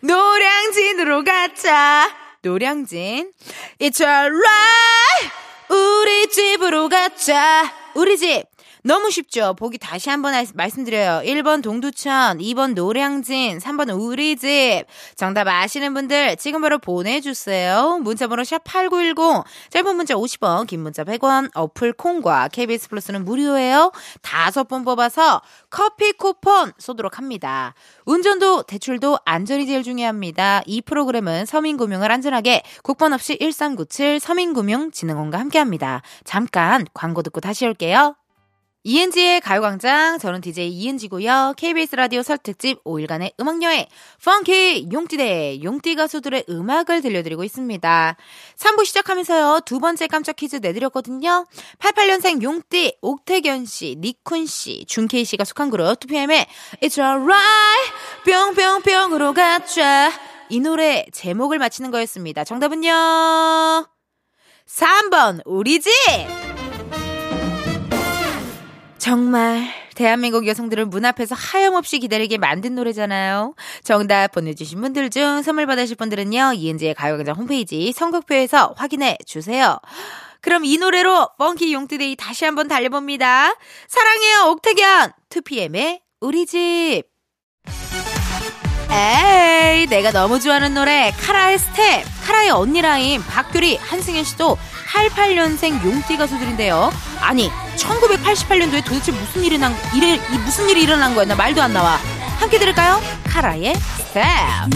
노량진으로 0.00 1.22
가자. 1.22 2.10
노량진. 2.42 3.32
It's 3.78 4.00
alright. 4.04 5.30
우리 5.68 6.28
집으로 6.28 6.88
가자. 6.88 7.72
우리 7.94 8.18
집. 8.18 8.49
너무 8.82 9.10
쉽죠? 9.10 9.54
보기 9.58 9.76
다시 9.76 10.08
한번 10.08 10.32
알- 10.32 10.46
말씀드려요. 10.54 11.20
1번 11.24 11.62
동두천, 11.62 12.38
2번 12.38 12.74
노량진, 12.74 13.58
3번 13.58 13.90
우리집. 14.00 14.86
정답 15.16 15.48
아시는 15.48 15.92
분들 15.92 16.36
지금 16.36 16.62
바로 16.62 16.78
보내주세요. 16.78 17.98
문자번호 18.02 18.42
샵8910, 18.42 19.44
짧은 19.70 19.96
문자 19.96 20.14
50원, 20.14 20.66
긴 20.66 20.80
문자 20.82 21.04
100원, 21.04 21.50
어플 21.54 21.92
콩과 21.92 22.48
KBS 22.48 22.88
플러스는 22.88 23.24
무료예요. 23.26 23.92
다섯 24.22 24.66
번 24.66 24.84
뽑아서 24.84 25.42
커피 25.68 26.12
쿠폰 26.12 26.72
쏘도록 26.78 27.18
합니다. 27.18 27.74
운전도 28.06 28.62
대출도 28.62 29.18
안전이 29.26 29.66
제일 29.66 29.82
중요합니다. 29.82 30.62
이 30.64 30.80
프로그램은 30.80 31.44
서민금융을 31.44 32.10
안전하게 32.10 32.62
국번 32.82 33.12
없이 33.12 33.36
1397 33.38 34.20
서민금융진흥원과 34.20 35.38
함께합니다. 35.38 36.00
잠깐 36.24 36.86
광고 36.94 37.22
듣고 37.22 37.40
다시 37.40 37.66
올게요. 37.66 38.16
이은지의 38.82 39.42
가요광장, 39.42 40.18
저는 40.18 40.40
DJ 40.40 40.70
이은지고요. 40.70 41.52
KBS 41.58 41.96
라디오 41.96 42.22
설 42.22 42.38
특집 42.38 42.82
5일간의 42.84 43.32
음악여행, 43.38 43.84
펑키 44.24 44.88
용띠대, 44.90 45.62
용띠 45.62 45.94
가수들의 45.96 46.44
음악을 46.48 47.02
들려드리고 47.02 47.44
있습니다. 47.44 48.16
3부 48.56 48.86
시작하면서요, 48.86 49.60
두 49.66 49.80
번째 49.80 50.06
깜짝 50.06 50.36
퀴즈 50.36 50.56
내드렸거든요. 50.56 51.44
88년생 51.78 52.42
용띠, 52.42 52.96
옥태견 53.02 53.66
씨, 53.66 53.96
니쿤 54.00 54.46
씨, 54.46 54.86
준케이 54.86 55.26
씨가 55.26 55.44
속한 55.44 55.68
그룹 55.68 56.00
2PM의 56.00 56.46
It's 56.82 56.98
alright, 56.98 57.92
뿅뿅뿅으로 58.24 59.34
가자. 59.34 60.10
이 60.48 60.58
노래 60.58 61.04
제목을 61.12 61.58
맞히는 61.58 61.90
거였습니다. 61.90 62.44
정답은요, 62.44 62.90
3번, 64.66 65.42
우리 65.44 65.80
집! 65.80 66.49
정말 69.00 69.66
대한민국 69.94 70.46
여성들을 70.46 70.84
문 70.84 71.06
앞에서 71.06 71.34
하염없이 71.34 71.98
기다리게 72.00 72.36
만든 72.36 72.74
노래잖아요. 72.74 73.54
정답 73.82 74.28
보내주신 74.32 74.80
분들 74.82 75.08
중 75.08 75.42
선물 75.42 75.66
받으실 75.66 75.96
분들은요. 75.96 76.52
이은지의 76.52 76.94
가요광장 76.94 77.34
홈페이지 77.34 77.92
선곡표에서 77.92 78.74
확인해 78.76 79.16
주세요. 79.24 79.78
그럼 80.42 80.66
이 80.66 80.76
노래로 80.76 81.30
펑키 81.38 81.72
용트데이 81.72 82.16
다시 82.16 82.44
한번 82.44 82.68
달려봅니다. 82.68 83.54
사랑해요 83.88 84.50
옥택연 84.50 85.12
2PM의 85.30 86.00
우리 86.20 86.44
집 86.44 87.04
에이 88.90 89.86
내가 89.86 90.10
너무 90.10 90.40
좋아하는 90.40 90.74
노래 90.74 91.10
카라의 91.12 91.58
스텝 91.58 92.04
카라의 92.26 92.50
언니 92.50 92.82
라인 92.82 93.22
박규리 93.22 93.76
한승연 93.76 94.24
씨도 94.24 94.58
88년생 94.88 95.84
용띠 95.84 96.16
가수들인데요 96.16 96.90
아니 97.20 97.50
1988년도에 97.76 98.84
도대체 98.84 99.12
무슨 99.12 99.42
일이 99.44 99.58
난 99.58 99.74
일에 99.94 100.14
이 100.16 100.38
무슨 100.44 100.68
일이 100.68 100.82
일어난 100.82 101.14
거야? 101.14 101.24
나 101.26 101.34
말도 101.34 101.62
안 101.62 101.72
나와. 101.72 101.98
함께 102.38 102.58
들을까요? 102.58 103.00
카라의 103.24 103.74
거야. 104.14 104.66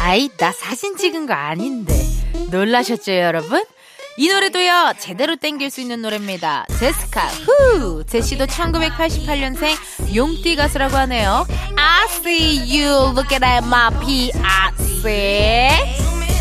아이 0.00 0.28
나 0.38 0.52
사진 0.52 0.96
찍은 0.96 1.26
거 1.26 1.34
아닌데. 1.34 1.94
놀라셨죠 2.50 3.12
여러분? 3.12 3.64
이 4.18 4.28
노래도요 4.28 4.94
제대로 4.98 5.36
땡길 5.36 5.70
수 5.70 5.80
있는 5.80 6.00
노래입니다 6.02 6.66
제스카 6.78 7.26
후 7.26 8.04
제시도 8.06 8.46
1988년생 8.46 10.14
용띠 10.16 10.56
가수라고 10.56 10.96
하네요 10.96 11.46
I 11.76 12.06
see 12.06 12.80
you 12.80 13.12
looking 13.12 13.44
at 13.44 13.64
my 13.66 13.90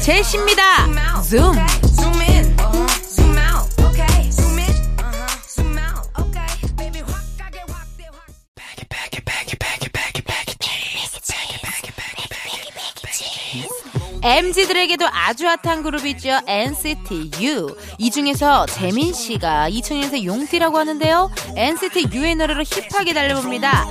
제시입니다 0.01 1.21
줌 1.23 1.53
Zoom 2.05 2.21
in, 2.21 2.45
uh-huh, 2.59 2.87
zoom 3.01 3.37
out, 3.37 3.67
okay. 3.79 4.29
Zoom 4.29 4.59
in, 4.59 4.69
uh-huh, 4.99 5.27
zoom 5.47 5.77
out, 5.77 6.07
okay. 6.19 6.47
Baby, 6.77 7.01
확 7.01 7.23
가게 7.37 7.59
확대 7.59 8.03
확. 8.11 8.27
Back 8.55 8.81
it, 8.81 8.89
back 8.89 9.17
it, 9.17 9.25
back 9.25 9.53
it, 9.53 9.57
back 9.57 9.57
it, 9.57 9.57
back 9.57 9.57
it, 9.57 9.59
back 9.59 9.74
MZ들에게도 14.25 15.05
아주 15.07 15.47
핫한 15.47 15.83
그룹이죠. 15.83 16.39
NCT 16.47 17.29
U. 17.41 17.75
이 17.99 18.09
중에서 18.09 18.65
재민 18.65 19.13
씨가 19.13 19.69
2000년생 19.69 20.23
용띠라고 20.23 20.79
하는데요. 20.79 21.29
NCT 21.55 22.07
U의 22.11 22.33
노래로 22.33 22.63
힙하게 22.63 23.13
달려봅니다. 23.13 23.85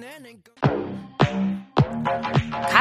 내는 0.00 0.81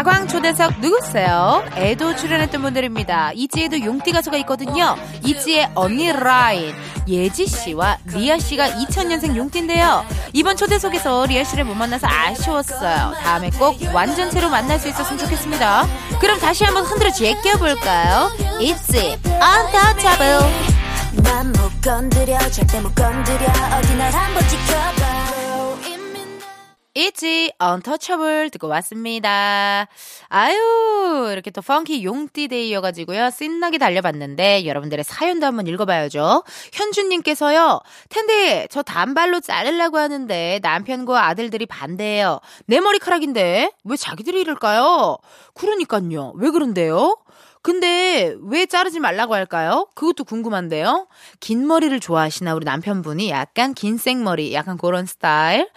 거. 0.03 0.11
가광 0.11 0.27
초대석 0.27 0.79
누구세요? 0.79 1.63
에도 1.75 2.15
출연했던 2.15 2.59
분들입니다. 2.61 3.33
이지에도 3.33 3.79
용띠 3.79 4.11
가수가 4.11 4.35
있거든요. 4.37 4.95
있지의 5.23 5.69
언니 5.75 6.11
라인. 6.11 6.73
예지 7.07 7.45
씨와 7.45 7.97
리아 8.05 8.39
씨가 8.39 8.67
2000년생 8.69 9.35
용띠인데요. 9.35 10.03
이번 10.33 10.57
초대석에서 10.57 11.27
리아 11.27 11.43
씨를 11.43 11.65
못 11.65 11.75
만나서 11.75 12.07
아쉬웠어요. 12.07 13.13
다음에 13.21 13.51
꼭 13.51 13.77
완전체로 13.93 14.49
만날 14.49 14.79
수 14.79 14.89
있었으면 14.89 15.19
좋겠습니다. 15.19 15.85
그럼 16.19 16.39
다시 16.39 16.63
한번 16.63 16.83
흔들어 16.83 17.11
제껴 17.11 17.57
볼까요? 17.59 18.31
있지 18.59 19.19
untouchable. 19.25 20.51
난 21.23 21.52
못 21.52 21.81
건드려 21.83 22.39
절대 22.49 22.79
못 22.81 22.95
건드려 22.95 23.45
어디 23.77 23.95
날 23.95 24.11
한번 24.11 24.47
지켜봐 24.47 25.40
있지 26.93 27.53
untouchable 27.57 28.49
듣고 28.49 28.67
왔습니다. 28.67 29.87
아유 30.27 31.29
이렇게 31.31 31.49
또 31.49 31.61
펑키 31.61 32.03
용띠데이여가지고요 32.03 33.29
신나게 33.29 33.77
달려봤는데 33.77 34.65
여러분들의 34.65 35.05
사연도 35.05 35.45
한번 35.45 35.67
읽어봐야죠. 35.67 36.43
현주님께서요 36.73 37.79
텐데 38.09 38.67
저 38.69 38.81
단발로 38.81 39.39
자르려고 39.39 39.99
하는데 39.99 40.59
남편과 40.61 41.27
아들들이 41.27 41.65
반대해요. 41.65 42.41
내 42.65 42.81
머리카락인데 42.81 43.71
왜 43.85 43.95
자기들이 43.95 44.41
이럴까요? 44.41 45.17
그러니까요 45.53 46.33
왜 46.35 46.49
그런데요? 46.49 47.17
근데 47.61 48.35
왜 48.41 48.65
자르지 48.65 48.99
말라고 48.99 49.35
할까요? 49.35 49.87
그것도 49.93 50.23
궁금한데요. 50.23 51.07
긴 51.39 51.67
머리를 51.67 51.97
좋아하시나 51.99 52.55
우리 52.55 52.65
남편분이 52.65 53.29
약간 53.29 53.73
긴 53.75 53.97
생머리 53.97 54.53
약간 54.53 54.77
그런 54.77 55.05
스타일. 55.05 55.69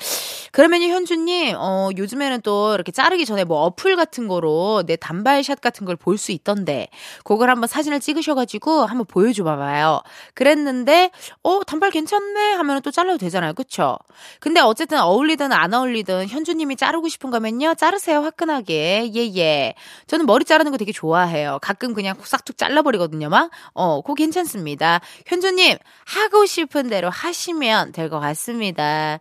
그러면요 0.55 0.87
현주님 0.87 1.57
어 1.59 1.88
요즘에는 1.97 2.43
또 2.43 2.75
이렇게 2.75 2.93
자르기 2.93 3.27
전에 3.27 3.43
뭐 3.43 3.62
어플 3.64 3.97
같은 3.97 4.29
거로 4.29 4.85
내 4.87 4.95
단발샷 4.95 5.61
같은 5.61 5.85
걸 5.85 5.97
볼 5.97 6.17
수 6.17 6.31
있던데 6.31 6.87
그걸 7.25 7.51
한번 7.51 7.67
사진을 7.67 7.99
찍으셔가지고 7.99 8.87
한번 8.87 9.05
보여줘 9.07 9.43
봐봐요. 9.43 10.01
그랬는데 10.35 11.11
어 11.43 11.61
단발 11.67 11.90
괜찮네 11.90 12.53
하면 12.53 12.83
또 12.83 12.93
잘라도 12.93 13.19
되잖아요, 13.19 13.55
그쵸? 13.55 13.99
근데 14.38 14.61
어쨌든 14.61 15.01
어울리든 15.01 15.51
안 15.53 15.75
어울리든 15.75 16.29
현주님이 16.29 16.77
자르고 16.77 17.09
싶은 17.09 17.31
거면요 17.33 17.75
자르세요 17.75 18.21
화끈하게 18.21 19.11
예 19.12 19.37
예. 19.37 19.75
저는 20.07 20.25
머리 20.27 20.45
자르는 20.45 20.71
거 20.71 20.79
되게 20.79 20.93
좋아해요. 20.93 21.59
가끔 21.62 21.95
그냥 21.95 22.14
싹둑 22.23 22.57
잘라버리거든요, 22.59 23.29
막. 23.29 23.51
어, 23.73 24.03
그거 24.03 24.14
괜찮습니다. 24.14 25.01
현주님, 25.27 25.79
하고 26.07 26.47
싶은 26.47 26.88
대로 26.88 27.11
하시면 27.11 27.90
될 27.90 28.09
것 28.09 28.21
같습니다. 28.21 29.19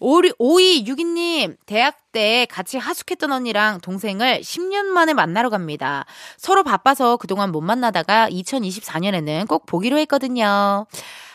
오리, 0.00 0.32
오이유기님, 0.38 1.56
대학 1.66 1.98
때 2.12 2.46
같이 2.50 2.78
하숙했던 2.78 3.32
언니랑 3.32 3.80
동생을 3.80 4.40
10년 4.40 4.84
만에 4.84 5.12
만나러 5.12 5.50
갑니다. 5.50 6.04
서로 6.36 6.62
바빠서 6.62 7.16
그동안 7.16 7.50
못 7.50 7.60
만나다가 7.60 8.28
2024년에는 8.30 9.48
꼭 9.48 9.66
보기로 9.66 9.98
했거든요. 9.98 10.86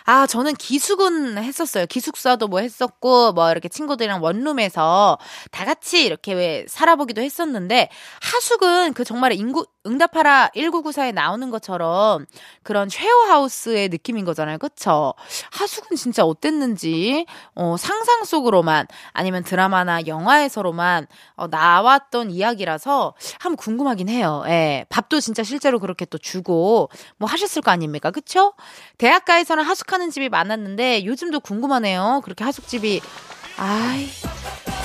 아, 0.06 0.28
저는 0.28 0.56
기숙은 0.56 1.38
했었어요. 1.38 1.86
기숙사도 1.86 2.48
뭐 2.48 2.60
했었고, 2.60 3.32
뭐 3.34 3.52
이렇게 3.52 3.70
친구들이랑 3.70 4.22
원룸에서 4.22 5.18
다 5.52 5.66
같이 5.66 6.04
이렇게 6.04 6.34
왜 6.34 6.66
살아보기도 6.68 7.22
했었는데, 7.22 7.90
하숙은 8.22 8.94
그 8.94 9.06
정말 9.06 9.32
인구, 9.34 9.66
응답하라 9.86 10.52
1994에 10.56 11.14
나오는 11.14 11.50
것처럼 11.50 12.26
그런 12.64 12.88
쉐어하우스의 12.90 13.90
느낌인 13.90 14.24
거잖아요. 14.26 14.58
그쵸? 14.58 15.14
하숙은 15.52 15.98
진짜 15.98 16.24
어땠는지, 16.24 17.26
어, 17.56 17.76
상상 17.78 18.24
속으로만, 18.24 18.88
아니면 19.12 19.44
드라마나 19.44 20.06
영화에서로만, 20.08 21.08
어, 21.36 21.48
나왔던 21.48 22.32
이야기라서 22.32 23.14
한번 23.40 23.58
궁금하긴 23.58 24.10
해요. 24.10 24.44
예. 24.48 24.86
밥도 24.90 25.20
진짜 25.20 25.44
실제로 25.44 25.80
그렇게 25.80 26.06
또 26.06 26.18
주고, 26.18 26.90
뭐 27.18 27.28
하셨을 27.30 27.62
거 27.62 27.72
아닙니까? 27.72 28.12
그쵸? 28.12 28.54
대학가에서는 28.98 29.64
하숙하는 29.64 30.10
집이 30.12 30.30
많았는데, 30.30 31.06
요즘도 31.06 31.42
궁금하네요. 31.42 32.22
그렇게 32.24 32.44
하숙집이, 32.44 33.02
아이, 33.58 34.08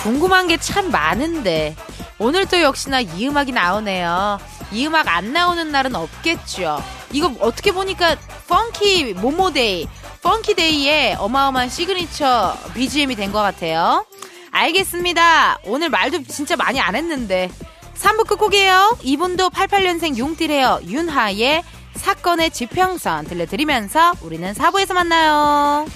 궁금한 0.03 0.47
게 0.49 0.57
참 0.59 0.91
많은데. 0.91 1.77
오늘 2.19 2.47
또 2.47 2.61
역시나 2.61 3.01
이 3.01 3.29
음악이 3.29 3.53
나오네요. 3.53 4.39
이 4.73 4.87
음악 4.87 5.09
안 5.09 5.33
나오는 5.33 5.71
날은 5.71 5.95
없겠죠. 5.95 6.83
이거 7.13 7.33
어떻게 7.41 7.73
보니까 7.73 8.17
funky 8.49 9.15
모모day, 9.15 9.89
funky 10.23 10.69
day의 10.69 11.15
어마어마한 11.19 11.69
signature 11.71 12.57
BGM이 12.75 13.15
된 13.15 13.33
것 13.33 13.41
같아요. 13.41 14.05
알겠습니다. 14.51 15.59
오늘 15.65 15.89
말도 15.91 16.25
진짜 16.25 16.57
많이 16.57 16.81
안 16.81 16.97
했는데. 16.97 17.51
3부 17.95 18.27
끝곡이에요. 18.27 18.99
이분도 19.03 19.51
88년생 19.51 20.19
용띠래요. 20.19 20.81
윤하의 20.87 21.63
사건의 21.97 22.51
지평선 22.51 23.27
들려드리면서 23.27 24.13
우리는 24.23 24.53
4부에서 24.55 24.95
만나요. 24.95 25.87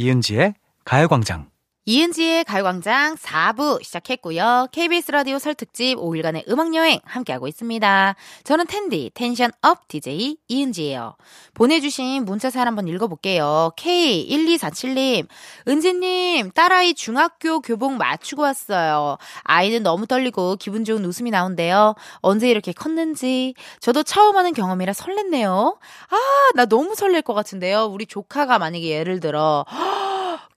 이은지의 0.00 0.54
가요광장. 0.84 1.50
이은지의 1.86 2.44
가요광장 2.44 3.16
4부 3.16 3.82
시작했고요. 3.82 4.68
KBS 4.70 5.12
라디오 5.12 5.38
설 5.38 5.54
특집 5.54 5.96
5일간의 5.96 6.46
음악여행 6.46 7.00
함께하고 7.04 7.48
있습니다. 7.48 8.14
저는 8.44 8.66
텐디, 8.66 9.10
tension 9.14 9.50
up 9.62 9.88
DJ 9.88 10.36
이은지예요. 10.46 11.16
보내주신 11.54 12.26
문자 12.26 12.50
사연 12.50 12.66
한번 12.66 12.86
읽어볼게요. 12.86 13.72
K1247님, 13.78 15.26
은지님, 15.66 16.50
딸아이 16.50 16.92
중학교 16.92 17.60
교복 17.60 17.94
맞추고 17.94 18.42
왔어요. 18.42 19.16
아이는 19.42 19.82
너무 19.82 20.06
떨리고 20.06 20.56
기분 20.56 20.84
좋은 20.84 21.02
웃음이 21.02 21.30
나온대요. 21.30 21.94
언제 22.20 22.50
이렇게 22.50 22.72
컸는지. 22.72 23.54
저도 23.80 24.02
처음 24.02 24.36
하는 24.36 24.52
경험이라 24.52 24.92
설렜네요. 24.92 25.78
아, 26.10 26.16
나 26.54 26.66
너무 26.66 26.94
설렐 26.94 27.22
것 27.22 27.32
같은데요. 27.32 27.86
우리 27.86 28.04
조카가 28.04 28.58
만약에 28.58 28.84
예를 28.84 29.20
들어, 29.20 29.64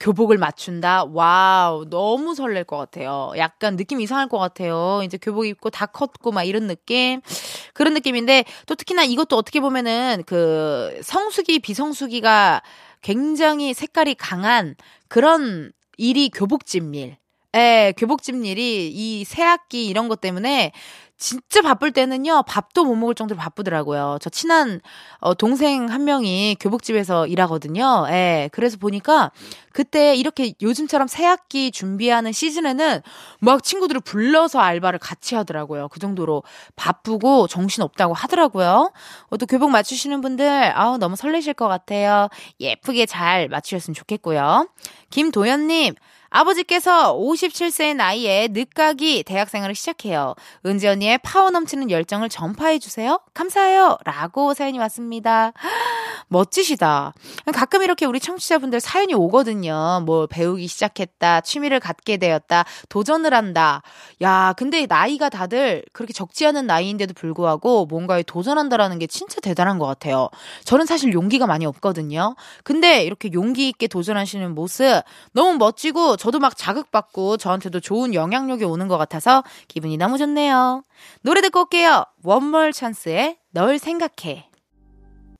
교복을 0.03 0.37
맞춘다? 0.37 1.05
wow, 1.05 1.86
너무 1.89 2.35
설렐 2.35 2.65
것 2.65 2.75
같아요. 2.75 3.31
약간 3.37 3.77
느낌 3.77 4.01
이상할 4.01 4.27
것 4.27 4.37
같아요. 4.37 4.99
이제 5.05 5.17
교복 5.17 5.45
입고 5.45 5.69
다 5.69 5.85
컸고 5.85 6.33
막 6.33 6.43
이런 6.43 6.67
느낌? 6.67 7.21
그런 7.73 7.93
느낌인데, 7.93 8.43
또 8.65 8.75
특히나 8.75 9.05
이것도 9.05 9.37
어떻게 9.37 9.61
보면은 9.61 10.23
그 10.25 10.99
성수기, 11.01 11.59
비성수기가 11.59 12.61
굉장히 13.01 13.73
색깔이 13.73 14.15
강한 14.15 14.75
그런 15.07 15.71
일이 15.95 16.29
교복집 16.29 16.93
일. 16.95 17.15
예, 17.55 17.93
교복집 17.97 18.35
일이 18.45 18.89
이 18.93 19.23
새 19.25 19.43
학기 19.43 19.85
이런 19.87 20.07
것 20.07 20.21
때문에 20.21 20.71
진짜 21.17 21.61
바쁠 21.61 21.91
때는요, 21.93 22.43
밥도 22.47 22.83
못 22.83 22.95
먹을 22.95 23.15
정도로 23.15 23.39
바쁘더라고요. 23.39 24.17
저 24.19 24.29
친한, 24.29 24.81
어, 25.19 25.33
동생 25.35 25.87
한 25.89 26.03
명이 26.03 26.57
교복집에서 26.59 27.27
일하거든요. 27.27 28.07
예, 28.09 28.49
그래서 28.51 28.77
보니까 28.77 29.31
그때 29.71 30.15
이렇게 30.15 30.53
요즘처럼 30.61 31.07
새 31.07 31.23
학기 31.25 31.71
준비하는 31.71 32.31
시즌에는 32.33 33.01
막 33.39 33.63
친구들을 33.63 34.01
불러서 34.01 34.59
알바를 34.59 34.99
같이 34.99 35.35
하더라고요. 35.35 35.87
그 35.89 35.99
정도로 35.99 36.43
바쁘고 36.75 37.47
정신 37.47 37.83
없다고 37.83 38.13
하더라고요. 38.13 38.91
어, 39.29 39.37
또 39.37 39.45
교복 39.45 39.69
맞추시는 39.69 40.19
분들, 40.21 40.73
아우, 40.75 40.97
너무 40.97 41.15
설레실 41.15 41.53
것 41.53 41.67
같아요. 41.69 42.27
예쁘게 42.59 43.05
잘 43.05 43.47
맞추셨으면 43.47 43.93
좋겠고요. 43.95 44.67
김도현님, 45.09 45.93
아버지께서 46.33 47.15
57세의 47.15 47.95
나이에 47.95 48.47
늦가기 48.51 49.23
대학생활을 49.23 49.75
시작해요. 49.75 50.33
은지 50.65 50.87
언니의 50.87 51.19
파워 51.19 51.51
넘치는 51.51 51.91
열정을 51.91 52.29
전파해주세요. 52.29 53.19
감사해요. 53.35 53.97
라고 54.03 54.55
사연이 54.55 54.79
왔습니다. 54.79 55.53
멋지시다. 56.27 57.13
가끔 57.53 57.83
이렇게 57.83 58.05
우리 58.05 58.19
청취자분들 58.19 58.79
사연이 58.79 59.13
오거든요. 59.13 60.01
뭐 60.05 60.27
배우기 60.27 60.67
시작했다, 60.67 61.41
취미를 61.41 61.79
갖게 61.79 62.17
되었다, 62.17 62.65
도전을 62.89 63.33
한다. 63.33 63.81
야, 64.21 64.53
근데 64.57 64.86
나이가 64.86 65.29
다들 65.29 65.83
그렇게 65.93 66.13
적지 66.13 66.45
않은 66.47 66.67
나이인데도 66.67 67.13
불구하고 67.13 67.86
뭔가에 67.86 68.23
도전한다라는 68.23 68.99
게 68.99 69.07
진짜 69.07 69.39
대단한 69.41 69.79
것 69.79 69.86
같아요. 69.86 70.29
저는 70.65 70.86
사실 70.86 71.13
용기가 71.13 71.47
많이 71.47 71.65
없거든요. 71.65 72.36
근데 72.63 73.03
이렇게 73.03 73.31
용기 73.33 73.69
있게 73.69 73.88
도전하시는 73.88 74.53
모습 74.55 75.03
너무 75.33 75.57
멋지고 75.57 76.17
저도 76.17 76.39
막 76.39 76.57
자극받고 76.57 77.38
저한테도 77.38 77.79
좋은 77.79 78.13
영향력이 78.13 78.63
오는 78.65 78.88
것 78.88 78.97
같아서 78.97 79.43
기분이 79.67 79.97
너무 79.97 80.17
좋네요. 80.17 80.83
노래 81.21 81.41
듣고 81.41 81.62
올게요. 81.62 82.05
원몰 82.23 82.73
찬스의 82.73 83.38
널 83.51 83.77
생각해. 83.79 84.52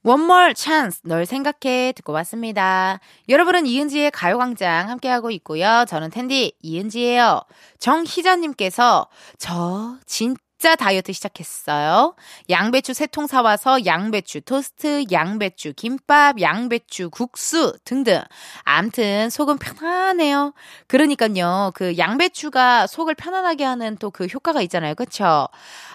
원몰 0.04 0.54
찬스 0.54 1.02
널 1.06 1.26
생각해 1.26 1.94
듣고 1.96 2.12
왔습니다. 2.14 3.00
여러분은 3.30 3.66
이은지의 3.66 4.12
가요광장 4.12 4.90
함께하고 4.90 5.32
있고요. 5.32 5.86
저는 5.88 6.10
텐디 6.10 6.52
이은지예요. 6.62 7.42
정희자님께서 7.80 9.08
저 9.38 9.96
진짜 10.06 10.76
다이어트 10.76 11.14
시작했어요. 11.14 12.16
양배추 12.50 12.94
세 12.94 13.06
통 13.08 13.28
사와서 13.28 13.86
양배추 13.86 14.42
토스트, 14.42 15.06
양배추 15.10 15.74
김밥, 15.78 16.42
양배추 16.42 17.10
국수 17.10 17.74
등등. 17.86 18.22
암튼 18.64 19.30
속은 19.30 19.58
편하네요. 19.58 20.54
그러니까요. 20.88 21.72
그 21.76 21.98
양배추가 21.98 22.88
속을 22.88 23.16
편안하게 23.16 23.64
하는 23.64 23.96
또 23.98 24.12
그 24.12 24.26
효과가 24.26 24.62
있잖아요. 24.64 24.96
그쵸? 24.96 25.48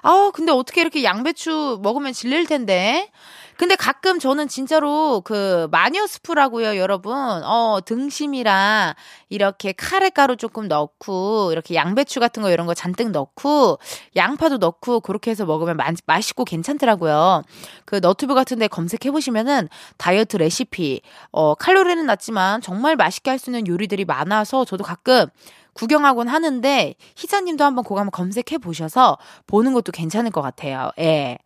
아 0.02 0.30
근데 0.32 0.50
어떻게 0.52 0.80
이렇게 0.80 1.04
양배추 1.04 1.80
먹으면 1.82 2.14
질릴 2.14 2.46
텐데. 2.46 3.10
근데 3.58 3.74
가끔 3.74 4.20
저는 4.20 4.46
진짜로 4.46 5.20
그 5.24 5.66
마녀 5.72 6.06
스프라고요, 6.06 6.76
여러분. 6.76 7.12
어, 7.16 7.80
등심이랑 7.84 8.94
이렇게 9.30 9.72
카레가루 9.72 10.36
조금 10.36 10.68
넣고 10.68 11.50
이렇게 11.50 11.74
양배추 11.74 12.20
같은 12.20 12.42
거 12.44 12.50
이런 12.50 12.68
거 12.68 12.74
잔뜩 12.74 13.10
넣고 13.10 13.80
양파도 14.14 14.58
넣고 14.58 15.00
그렇게 15.00 15.32
해서 15.32 15.44
먹으면 15.44 15.76
마, 15.76 15.90
맛있고 16.06 16.44
괜찮더라고요. 16.44 17.42
그 17.84 17.96
너튜브 17.96 18.34
같은 18.34 18.58
데 18.60 18.68
검색해 18.68 19.10
보시면은 19.10 19.68
다이어트 19.96 20.36
레시피 20.36 21.00
어, 21.32 21.54
칼로리는 21.56 22.06
낮지만 22.06 22.60
정말 22.60 22.94
맛있게 22.96 23.30
할 23.30 23.38
수 23.38 23.50
있는 23.50 23.66
요리들이 23.68 24.04
많아서 24.04 24.64
저도 24.64 24.84
가끔 24.84 25.26
구경하곤 25.74 26.28
하는데 26.28 26.94
희자님도 27.16 27.64
한번 27.64 27.84
그거 27.84 27.98
한번 28.00 28.10
검색해 28.12 28.58
보셔서 28.60 29.18
보는 29.46 29.72
것도 29.74 29.92
괜찮을 29.92 30.30
것 30.32 30.42
같아요. 30.42 30.90
예. 30.98 31.38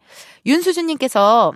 윤수준님께서 0.46 1.53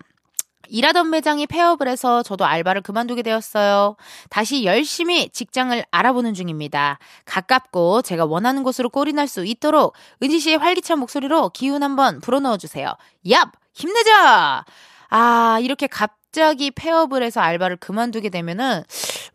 일하던 0.68 1.10
매장이 1.10 1.46
폐업을 1.46 1.88
해서 1.88 2.22
저도 2.22 2.44
알바를 2.44 2.82
그만두게 2.82 3.22
되었어요. 3.22 3.96
다시 4.30 4.64
열심히 4.64 5.28
직장을 5.30 5.84
알아보는 5.90 6.34
중입니다. 6.34 6.98
가깝고 7.24 8.02
제가 8.02 8.24
원하는 8.24 8.62
곳으로 8.62 8.88
꼴이 8.88 9.12
날 9.12 9.26
수 9.26 9.44
있도록 9.44 9.94
은지 10.22 10.38
씨의 10.38 10.58
활기찬 10.58 10.98
목소리로 11.00 11.48
기운 11.50 11.82
한번 11.82 12.20
불어넣어 12.20 12.56
주세요. 12.58 12.94
얍! 13.26 13.50
힘내자! 13.74 14.64
아, 15.08 15.58
이렇게 15.60 15.86
갑 15.88 16.12
자기 16.36 16.70
폐업을 16.70 17.22
해서 17.22 17.40
알바를 17.40 17.78
그만두게 17.78 18.28
되면은 18.28 18.82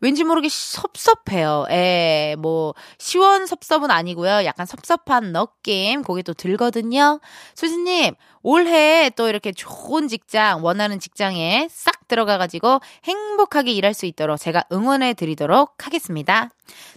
왠지 0.00 0.22
모르게 0.22 0.48
섭섭해요. 0.48 1.66
예, 1.70 2.36
뭐, 2.38 2.74
시원 2.98 3.46
섭섭은 3.46 3.90
아니고요. 3.90 4.44
약간 4.44 4.66
섭섭한 4.66 5.32
느낌, 5.32 6.02
그게 6.04 6.22
또 6.22 6.32
들거든요. 6.32 7.18
수진님, 7.56 8.14
올해 8.44 9.10
또 9.16 9.28
이렇게 9.28 9.50
좋은 9.50 10.06
직장, 10.06 10.64
원하는 10.64 11.00
직장에 11.00 11.66
싹 11.72 12.06
들어가가지고 12.06 12.78
행복하게 13.04 13.72
일할 13.72 13.94
수 13.94 14.06
있도록 14.06 14.38
제가 14.38 14.62
응원해 14.70 15.14
드리도록 15.14 15.84
하겠습니다. 15.84 16.50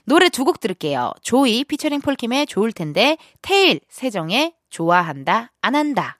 노래 0.05 0.29
두 0.29 0.45
곡 0.45 0.59
들을게요. 0.59 1.13
조이 1.23 1.63
피처링 1.63 2.01
폴킴의 2.01 2.45
좋을 2.45 2.71
텐데, 2.73 3.17
테일 3.41 3.79
세정의 3.89 4.53
좋아한다, 4.69 5.51
안 5.61 5.73
한다. 5.75 6.19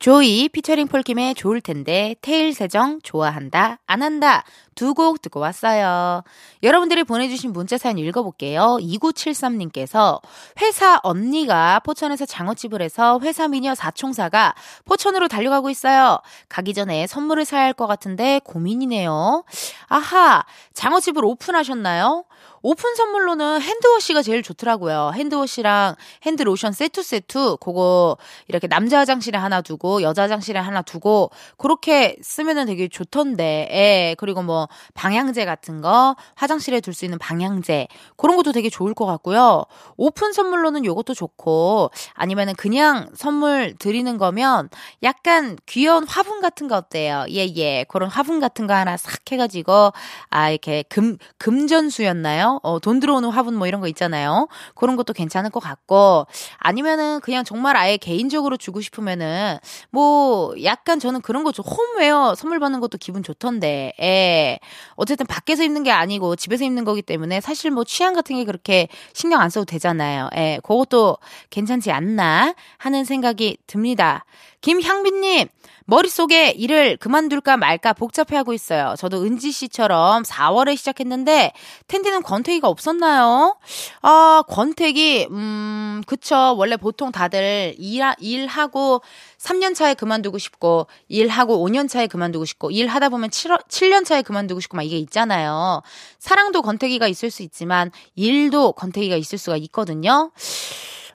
조이 0.00 0.48
피처링 0.48 0.88
폴킴의 0.88 1.34
좋을 1.34 1.60
텐데 1.60 2.16
테일 2.22 2.54
세정 2.54 3.00
좋아한다 3.02 3.80
안 3.86 4.02
한다 4.02 4.44
두 4.74 4.94
곡 4.94 5.20
듣고 5.20 5.40
왔어요. 5.40 6.22
여러분들이 6.62 7.04
보내주신 7.04 7.52
문자 7.52 7.76
사연 7.76 7.98
읽어볼게요. 7.98 8.78
2973님께서 8.80 10.22
회사 10.62 10.98
언니가 11.02 11.80
포천에서 11.80 12.24
장어집을 12.24 12.80
해서 12.80 13.20
회사 13.22 13.46
미녀 13.46 13.74
사총사가 13.74 14.54
포천으로 14.86 15.28
달려가고 15.28 15.68
있어요. 15.68 16.18
가기 16.48 16.72
전에 16.72 17.06
선물을 17.06 17.44
사야 17.44 17.64
할 17.64 17.74
것 17.74 17.86
같은데 17.86 18.40
고민이네요. 18.44 19.44
아하 19.88 20.44
장어집을 20.72 21.26
오픈하셨나요? 21.26 22.24
오픈 22.62 22.94
선물로는 22.94 23.62
핸드워시가 23.62 24.20
제일 24.22 24.42
좋더라고요. 24.42 25.12
핸드워시랑 25.14 25.94
핸드로션 26.24 26.72
세트 26.72 27.02
세트 27.02 27.56
그거 27.58 28.18
이렇게 28.48 28.66
남자 28.66 28.98
화장실에 28.98 29.38
하나 29.38 29.62
두고 29.62 30.02
여자 30.02 30.24
화장실에 30.24 30.58
하나 30.60 30.82
두고 30.82 31.30
그렇게 31.56 32.16
쓰면은 32.22 32.66
되게 32.66 32.88
좋던데. 32.88 33.68
예. 33.72 34.14
그리고 34.18 34.42
뭐 34.42 34.68
방향제 34.94 35.46
같은 35.46 35.80
거 35.80 36.16
화장실에 36.34 36.80
둘 36.80 36.90
수 36.92 37.04
있는 37.04 37.18
방향제 37.18 37.86
그런 38.16 38.36
것도 38.36 38.50
되게 38.52 38.68
좋을 38.68 38.94
것 38.94 39.06
같고요. 39.06 39.64
오픈 39.96 40.32
선물로는 40.32 40.84
요것도 40.84 41.14
좋고 41.14 41.90
아니면은 42.14 42.54
그냥 42.56 43.08
선물 43.14 43.74
드리는 43.78 44.18
거면 44.18 44.68
약간 45.04 45.56
귀여운 45.66 46.04
화분 46.06 46.40
같은 46.40 46.66
거 46.68 46.76
어때요? 46.76 47.24
예, 47.30 47.46
예. 47.56 47.84
그런 47.88 48.10
화분 48.10 48.40
같은 48.40 48.66
거 48.66 48.74
하나 48.74 48.96
싹 48.96 49.20
해가지고 49.30 49.92
아 50.30 50.50
이렇게 50.50 50.82
금 50.88 51.16
금전수였나요? 51.38 52.49
어, 52.62 52.78
돈 52.80 53.00
들어오는 53.00 53.28
화분 53.30 53.54
뭐 53.54 53.66
이런 53.66 53.80
거 53.80 53.88
있잖아요. 53.88 54.48
그런 54.74 54.96
것도 54.96 55.12
괜찮을 55.12 55.50
것 55.50 55.60
같고 55.60 56.26
아니면은 56.58 57.20
그냥 57.20 57.44
정말 57.44 57.76
아예 57.76 57.96
개인적으로 57.96 58.56
주고 58.56 58.80
싶으면은 58.80 59.58
뭐 59.90 60.54
약간 60.64 60.98
저는 60.98 61.20
그런 61.20 61.44
거죠. 61.44 61.62
홈웨어 61.62 62.34
선물 62.34 62.58
받는 62.58 62.80
것도 62.80 62.98
기분 62.98 63.22
좋던데. 63.22 63.92
예. 64.00 64.58
어쨌든 64.94 65.26
밖에서 65.26 65.62
입는 65.62 65.82
게 65.82 65.90
아니고 65.90 66.36
집에서 66.36 66.64
입는 66.64 66.84
거기 66.84 67.02
때문에 67.02 67.40
사실 67.40 67.70
뭐 67.70 67.84
취향 67.84 68.14
같은 68.14 68.36
게 68.36 68.44
그렇게 68.44 68.88
신경 69.12 69.40
안 69.40 69.50
써도 69.50 69.64
되잖아요. 69.64 70.28
예. 70.36 70.60
그것도 70.62 71.18
괜찮지 71.50 71.92
않나 71.92 72.54
하는 72.78 73.04
생각이 73.04 73.58
듭니다. 73.66 74.24
김향빈님, 74.60 75.48
머릿속에 75.90 76.50
일을 76.50 76.96
그만둘까 76.98 77.56
말까 77.56 77.92
복잡해하고 77.94 78.52
있어요. 78.52 78.94
저도 78.96 79.24
은지 79.24 79.50
씨처럼 79.50 80.22
4월에 80.22 80.76
시작했는데 80.76 81.52
텐디는 81.88 82.22
권태기가 82.22 82.68
없었나요? 82.68 83.56
아, 84.02 84.44
권태기 84.46 85.26
음, 85.32 86.02
그쵸. 86.06 86.54
원래 86.56 86.76
보통 86.76 87.10
다들 87.10 87.74
일, 87.76 88.02
일하고 88.20 89.02
3년 89.38 89.74
차에 89.74 89.94
그만두고 89.94 90.38
싶고 90.38 90.86
일하고 91.08 91.66
5년 91.66 91.88
차에 91.88 92.06
그만두고 92.06 92.44
싶고 92.44 92.70
일하다 92.70 93.08
보면 93.08 93.32
7, 93.32 93.50
7년 93.68 94.04
차에 94.04 94.22
그만두고 94.22 94.60
싶고 94.60 94.76
막 94.76 94.84
이게 94.84 94.96
있잖아요. 94.98 95.82
사랑도 96.20 96.62
권태기가 96.62 97.08
있을 97.08 97.32
수 97.32 97.42
있지만 97.42 97.90
일도 98.14 98.72
권태기가 98.72 99.16
있을 99.16 99.38
수가 99.38 99.56
있거든요. 99.56 100.30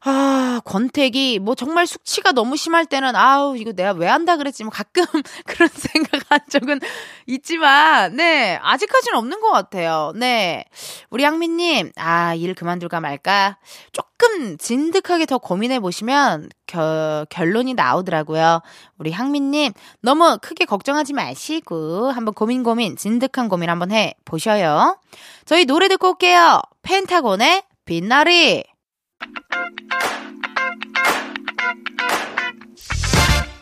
아, 0.08 0.62
권태기, 0.66 1.40
뭐 1.40 1.56
정말 1.56 1.88
숙취가 1.88 2.32
너무 2.32 2.56
심할 2.58 2.86
때는, 2.86 3.16
아우, 3.16 3.58
이거 3.58 3.72
내가 3.72 3.92
왜 3.94 4.06
한다 4.06 4.38
그랬지, 4.38 4.64
뭐 4.64 4.72
가끔 4.72 5.04
그런 5.48 5.68
생각한 5.68 6.42
적은 6.48 6.80
있지만, 7.26 8.16
네, 8.16 8.60
아직까지는 8.62 9.18
없는 9.18 9.42
것 9.42 9.52
같아요. 9.52 10.14
네. 10.16 10.66
우리 11.10 11.24
양미님, 11.24 11.94
아, 11.96 12.36
일 12.36 12.54
그만둘까 12.54 13.00
말까? 13.00 13.58
조금 13.94 14.60
진득하게 14.60 15.26
더 15.26 15.40
고민해 15.40 15.80
보시면, 15.80 16.50
겨, 16.68 17.26
결론이 17.32 17.74
나오더라고요. 17.74 18.62
우리 19.00 19.12
향민님, 19.12 19.74
너무 20.02 20.38
크게 20.40 20.66
걱정하지 20.66 21.14
마시고, 21.14 22.12
한번 22.12 22.36
고민 22.36 22.62
고민, 22.62 22.96
진득한 22.96 23.50
고민 23.50 23.72
한번 23.72 23.92
해 23.92 24.14
보셔요. 24.24 25.00
저희 25.46 25.66
노래 25.66 25.88
듣고 25.88 26.10
올게요. 26.10 26.62
펜타곤의 26.84 27.64
빛나리. 27.86 28.75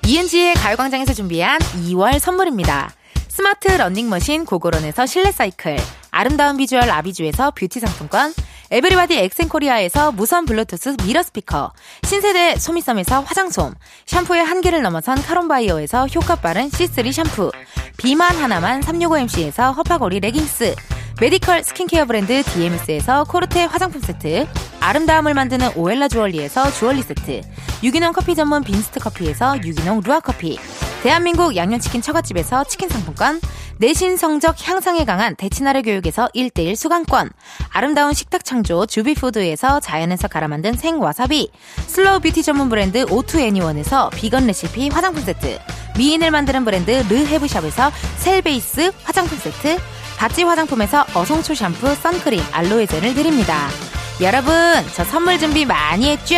이은지의 0.05 0.53
가요광장에서 0.55 1.13
준비한 1.13 1.59
2월 1.59 2.19
선물입니다. 2.19 2.91
스마트 3.29 3.67
러닝머신 3.69 4.45
고고론에서 4.45 5.07
실내 5.07 5.31
사이클, 5.31 5.77
아름다운 6.11 6.57
비주얼 6.57 6.89
아비주에서 6.89 7.51
뷰티 7.51 7.79
상품권, 7.79 8.31
에브리바디 8.69 9.17
엑센코리아에서 9.17 10.11
무선 10.11 10.45
블루투스 10.45 10.97
mirror 11.03 11.23
스피커, 11.23 11.73
신세대 12.03 12.57
소미섬에서 12.57 13.21
화장솜, 13.21 13.73
샴푸의 14.05 14.43
한계를 14.43 14.81
넘어선 14.83 15.19
카론바이어에서 15.21 16.07
효과 16.07 16.35
빠른 16.35 16.69
C3 16.69 17.11
샴푸, 17.11 17.51
비만 17.97 18.35
하나만 18.35 18.81
365MC에서 18.81 19.75
허파고리 19.75 20.19
레깅스, 20.19 20.75
medical 21.21 21.63
스킨케어 21.63 22.05
브랜드 22.05 22.43
DMS에서 22.43 23.23
코르테 23.23 23.65
화장품 23.65 24.01
세트, 24.01 24.47
아름다움을 24.83 25.33
만드는 25.33 25.69
오엘라 25.77 26.09
주얼리에서 26.09 26.69
주얼리 26.71 27.03
세트, 27.03 27.39
유기농 27.83 28.11
커피 28.11 28.35
전문 28.35 28.65
빈스트 28.65 28.99
커피에서 28.99 29.55
유기농 29.63 30.01
루아 30.03 30.19
커피, 30.19 30.59
대한민국 31.03 31.55
양념치킨 31.55 32.01
처갓집에서 32.01 32.65
치킨 32.65 32.89
상품권, 32.89 33.39
내신 33.77 34.17
성적 34.17 34.55
향상에 34.67 35.05
강한 35.05 35.37
대치나래 35.37 35.83
교육에서 35.83 36.27
1대1 36.35 36.75
수강권, 36.75 37.29
아름다운 37.69 38.13
식탁 38.13 38.43
창조 38.43 38.85
주비푸드에서 38.85 39.79
자연에서 39.79 40.27
갈아 40.27 40.49
만든 40.49 40.73
생와사비, 40.73 41.49
slow 41.87 42.19
beauty 42.19 42.43
전문 42.43 42.67
브랜드 42.67 43.05
오투애니원에서 43.09 44.09
비건 44.09 44.47
레시피 44.47 44.89
화장품 44.89 45.23
세트, 45.23 45.59
미인을 45.97 46.29
만드는 46.29 46.65
브랜드 46.65 46.91
르헤브샵에서 46.91 47.89
셀베이스 48.17 48.91
화장품 49.03 49.37
세트, 49.37 49.77
바찌 50.17 50.43
화장품에서 50.43 51.05
어송초 51.13 51.55
샴푸, 51.55 51.95
선크림, 51.95 52.41
알로에 52.51 52.85
젤을 52.85 53.13
드립니다. 53.13 53.69
여러분, 54.21 54.53
저 54.93 55.03
선물 55.03 55.39
준비 55.39 55.65
많이 55.65 56.09
했죠? 56.09 56.35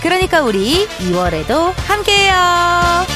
그러니까 0.00 0.42
우리 0.42 0.86
2월에도 1.00 1.74
함께해요. 1.86 3.06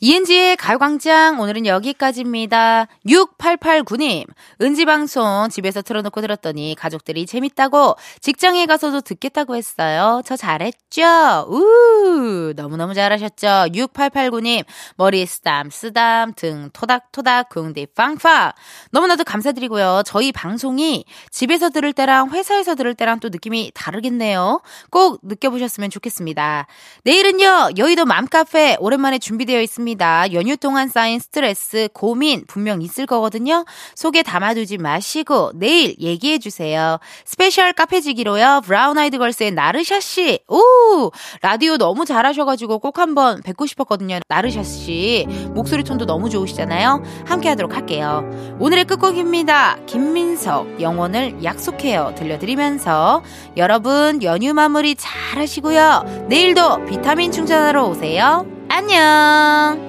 이은지의 0.00 0.56
가요광장 0.56 1.40
오늘은 1.40 1.66
여기까지입니다. 1.66 2.86
6889님 3.04 4.26
은지방송 4.62 5.48
집에서 5.50 5.82
틀어놓고 5.82 6.20
들었더니 6.20 6.76
가족들이 6.78 7.26
재밌다고 7.26 7.96
직장에 8.20 8.66
가서도 8.66 9.00
듣겠다고 9.00 9.56
했어요. 9.56 10.22
저 10.24 10.36
잘했죠? 10.36 11.46
우 11.48 12.52
너무너무 12.54 12.94
잘하셨죠? 12.94 13.72
6889님 13.72 14.64
머리 14.96 15.26
쓰담 15.26 15.68
쓰담 15.68 16.32
등 16.34 16.70
토닥토닥 16.72 17.48
궁디 17.48 17.86
팡팡 17.96 18.52
너무나도 18.92 19.24
감사드리고요. 19.24 20.02
저희 20.06 20.30
방송이 20.30 21.06
집에서 21.32 21.70
들을 21.70 21.92
때랑 21.92 22.30
회사에서 22.30 22.76
들을 22.76 22.94
때랑 22.94 23.18
또 23.18 23.30
느낌이 23.30 23.72
다르겠네요. 23.74 24.62
꼭 24.90 25.18
느껴보셨으면 25.24 25.90
좋겠습니다. 25.90 26.68
내일은요 27.02 27.70
여의도 27.76 28.04
맘카페 28.04 28.76
오랜만에 28.78 29.18
준비되어 29.18 29.60
있습니다. 29.60 29.87
연휴 30.32 30.56
동안 30.56 30.88
쌓인 30.88 31.18
스트레스, 31.18 31.88
고민 31.92 32.44
분명 32.46 32.82
있을 32.82 33.06
거거든요. 33.06 33.64
속에 33.94 34.22
담아두지 34.22 34.78
마시고 34.78 35.52
내일 35.54 35.94
얘기해 35.98 36.38
주세요. 36.38 36.98
스페셜 37.24 37.72
카페지기로요. 37.72 38.62
브라운 38.64 38.98
아이드 38.98 39.18
걸스의 39.18 39.52
나르샤 39.52 40.00
씨. 40.00 40.40
오! 40.48 41.10
라디오 41.42 41.76
너무 41.76 42.04
잘하셔가지고 42.04 42.78
꼭 42.80 42.98
한번 42.98 43.42
뵙고 43.42 43.66
싶었거든요. 43.66 44.20
나르샤 44.28 44.62
씨. 44.62 45.26
목소리 45.54 45.84
톤도 45.84 46.06
너무 46.06 46.28
좋으시잖아요. 46.30 47.02
함께 47.26 47.48
하도록 47.50 47.74
할게요. 47.74 48.28
오늘의 48.58 48.84
끝곡입니다. 48.84 49.78
김민석, 49.86 50.80
영원을 50.80 51.42
약속해요. 51.44 52.14
들려드리면서 52.16 53.22
여러분 53.56 54.22
연휴 54.22 54.52
마무리 54.54 54.94
잘 54.94 55.38
하시고요. 55.38 56.26
내일도 56.28 56.84
비타민 56.86 57.30
충전하러 57.30 57.84
오세요. 57.84 58.57
안녕. 58.68 59.88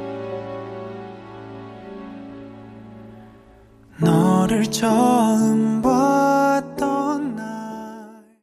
너를 3.98 4.64
처음 4.72 5.82
봤던 5.82 7.09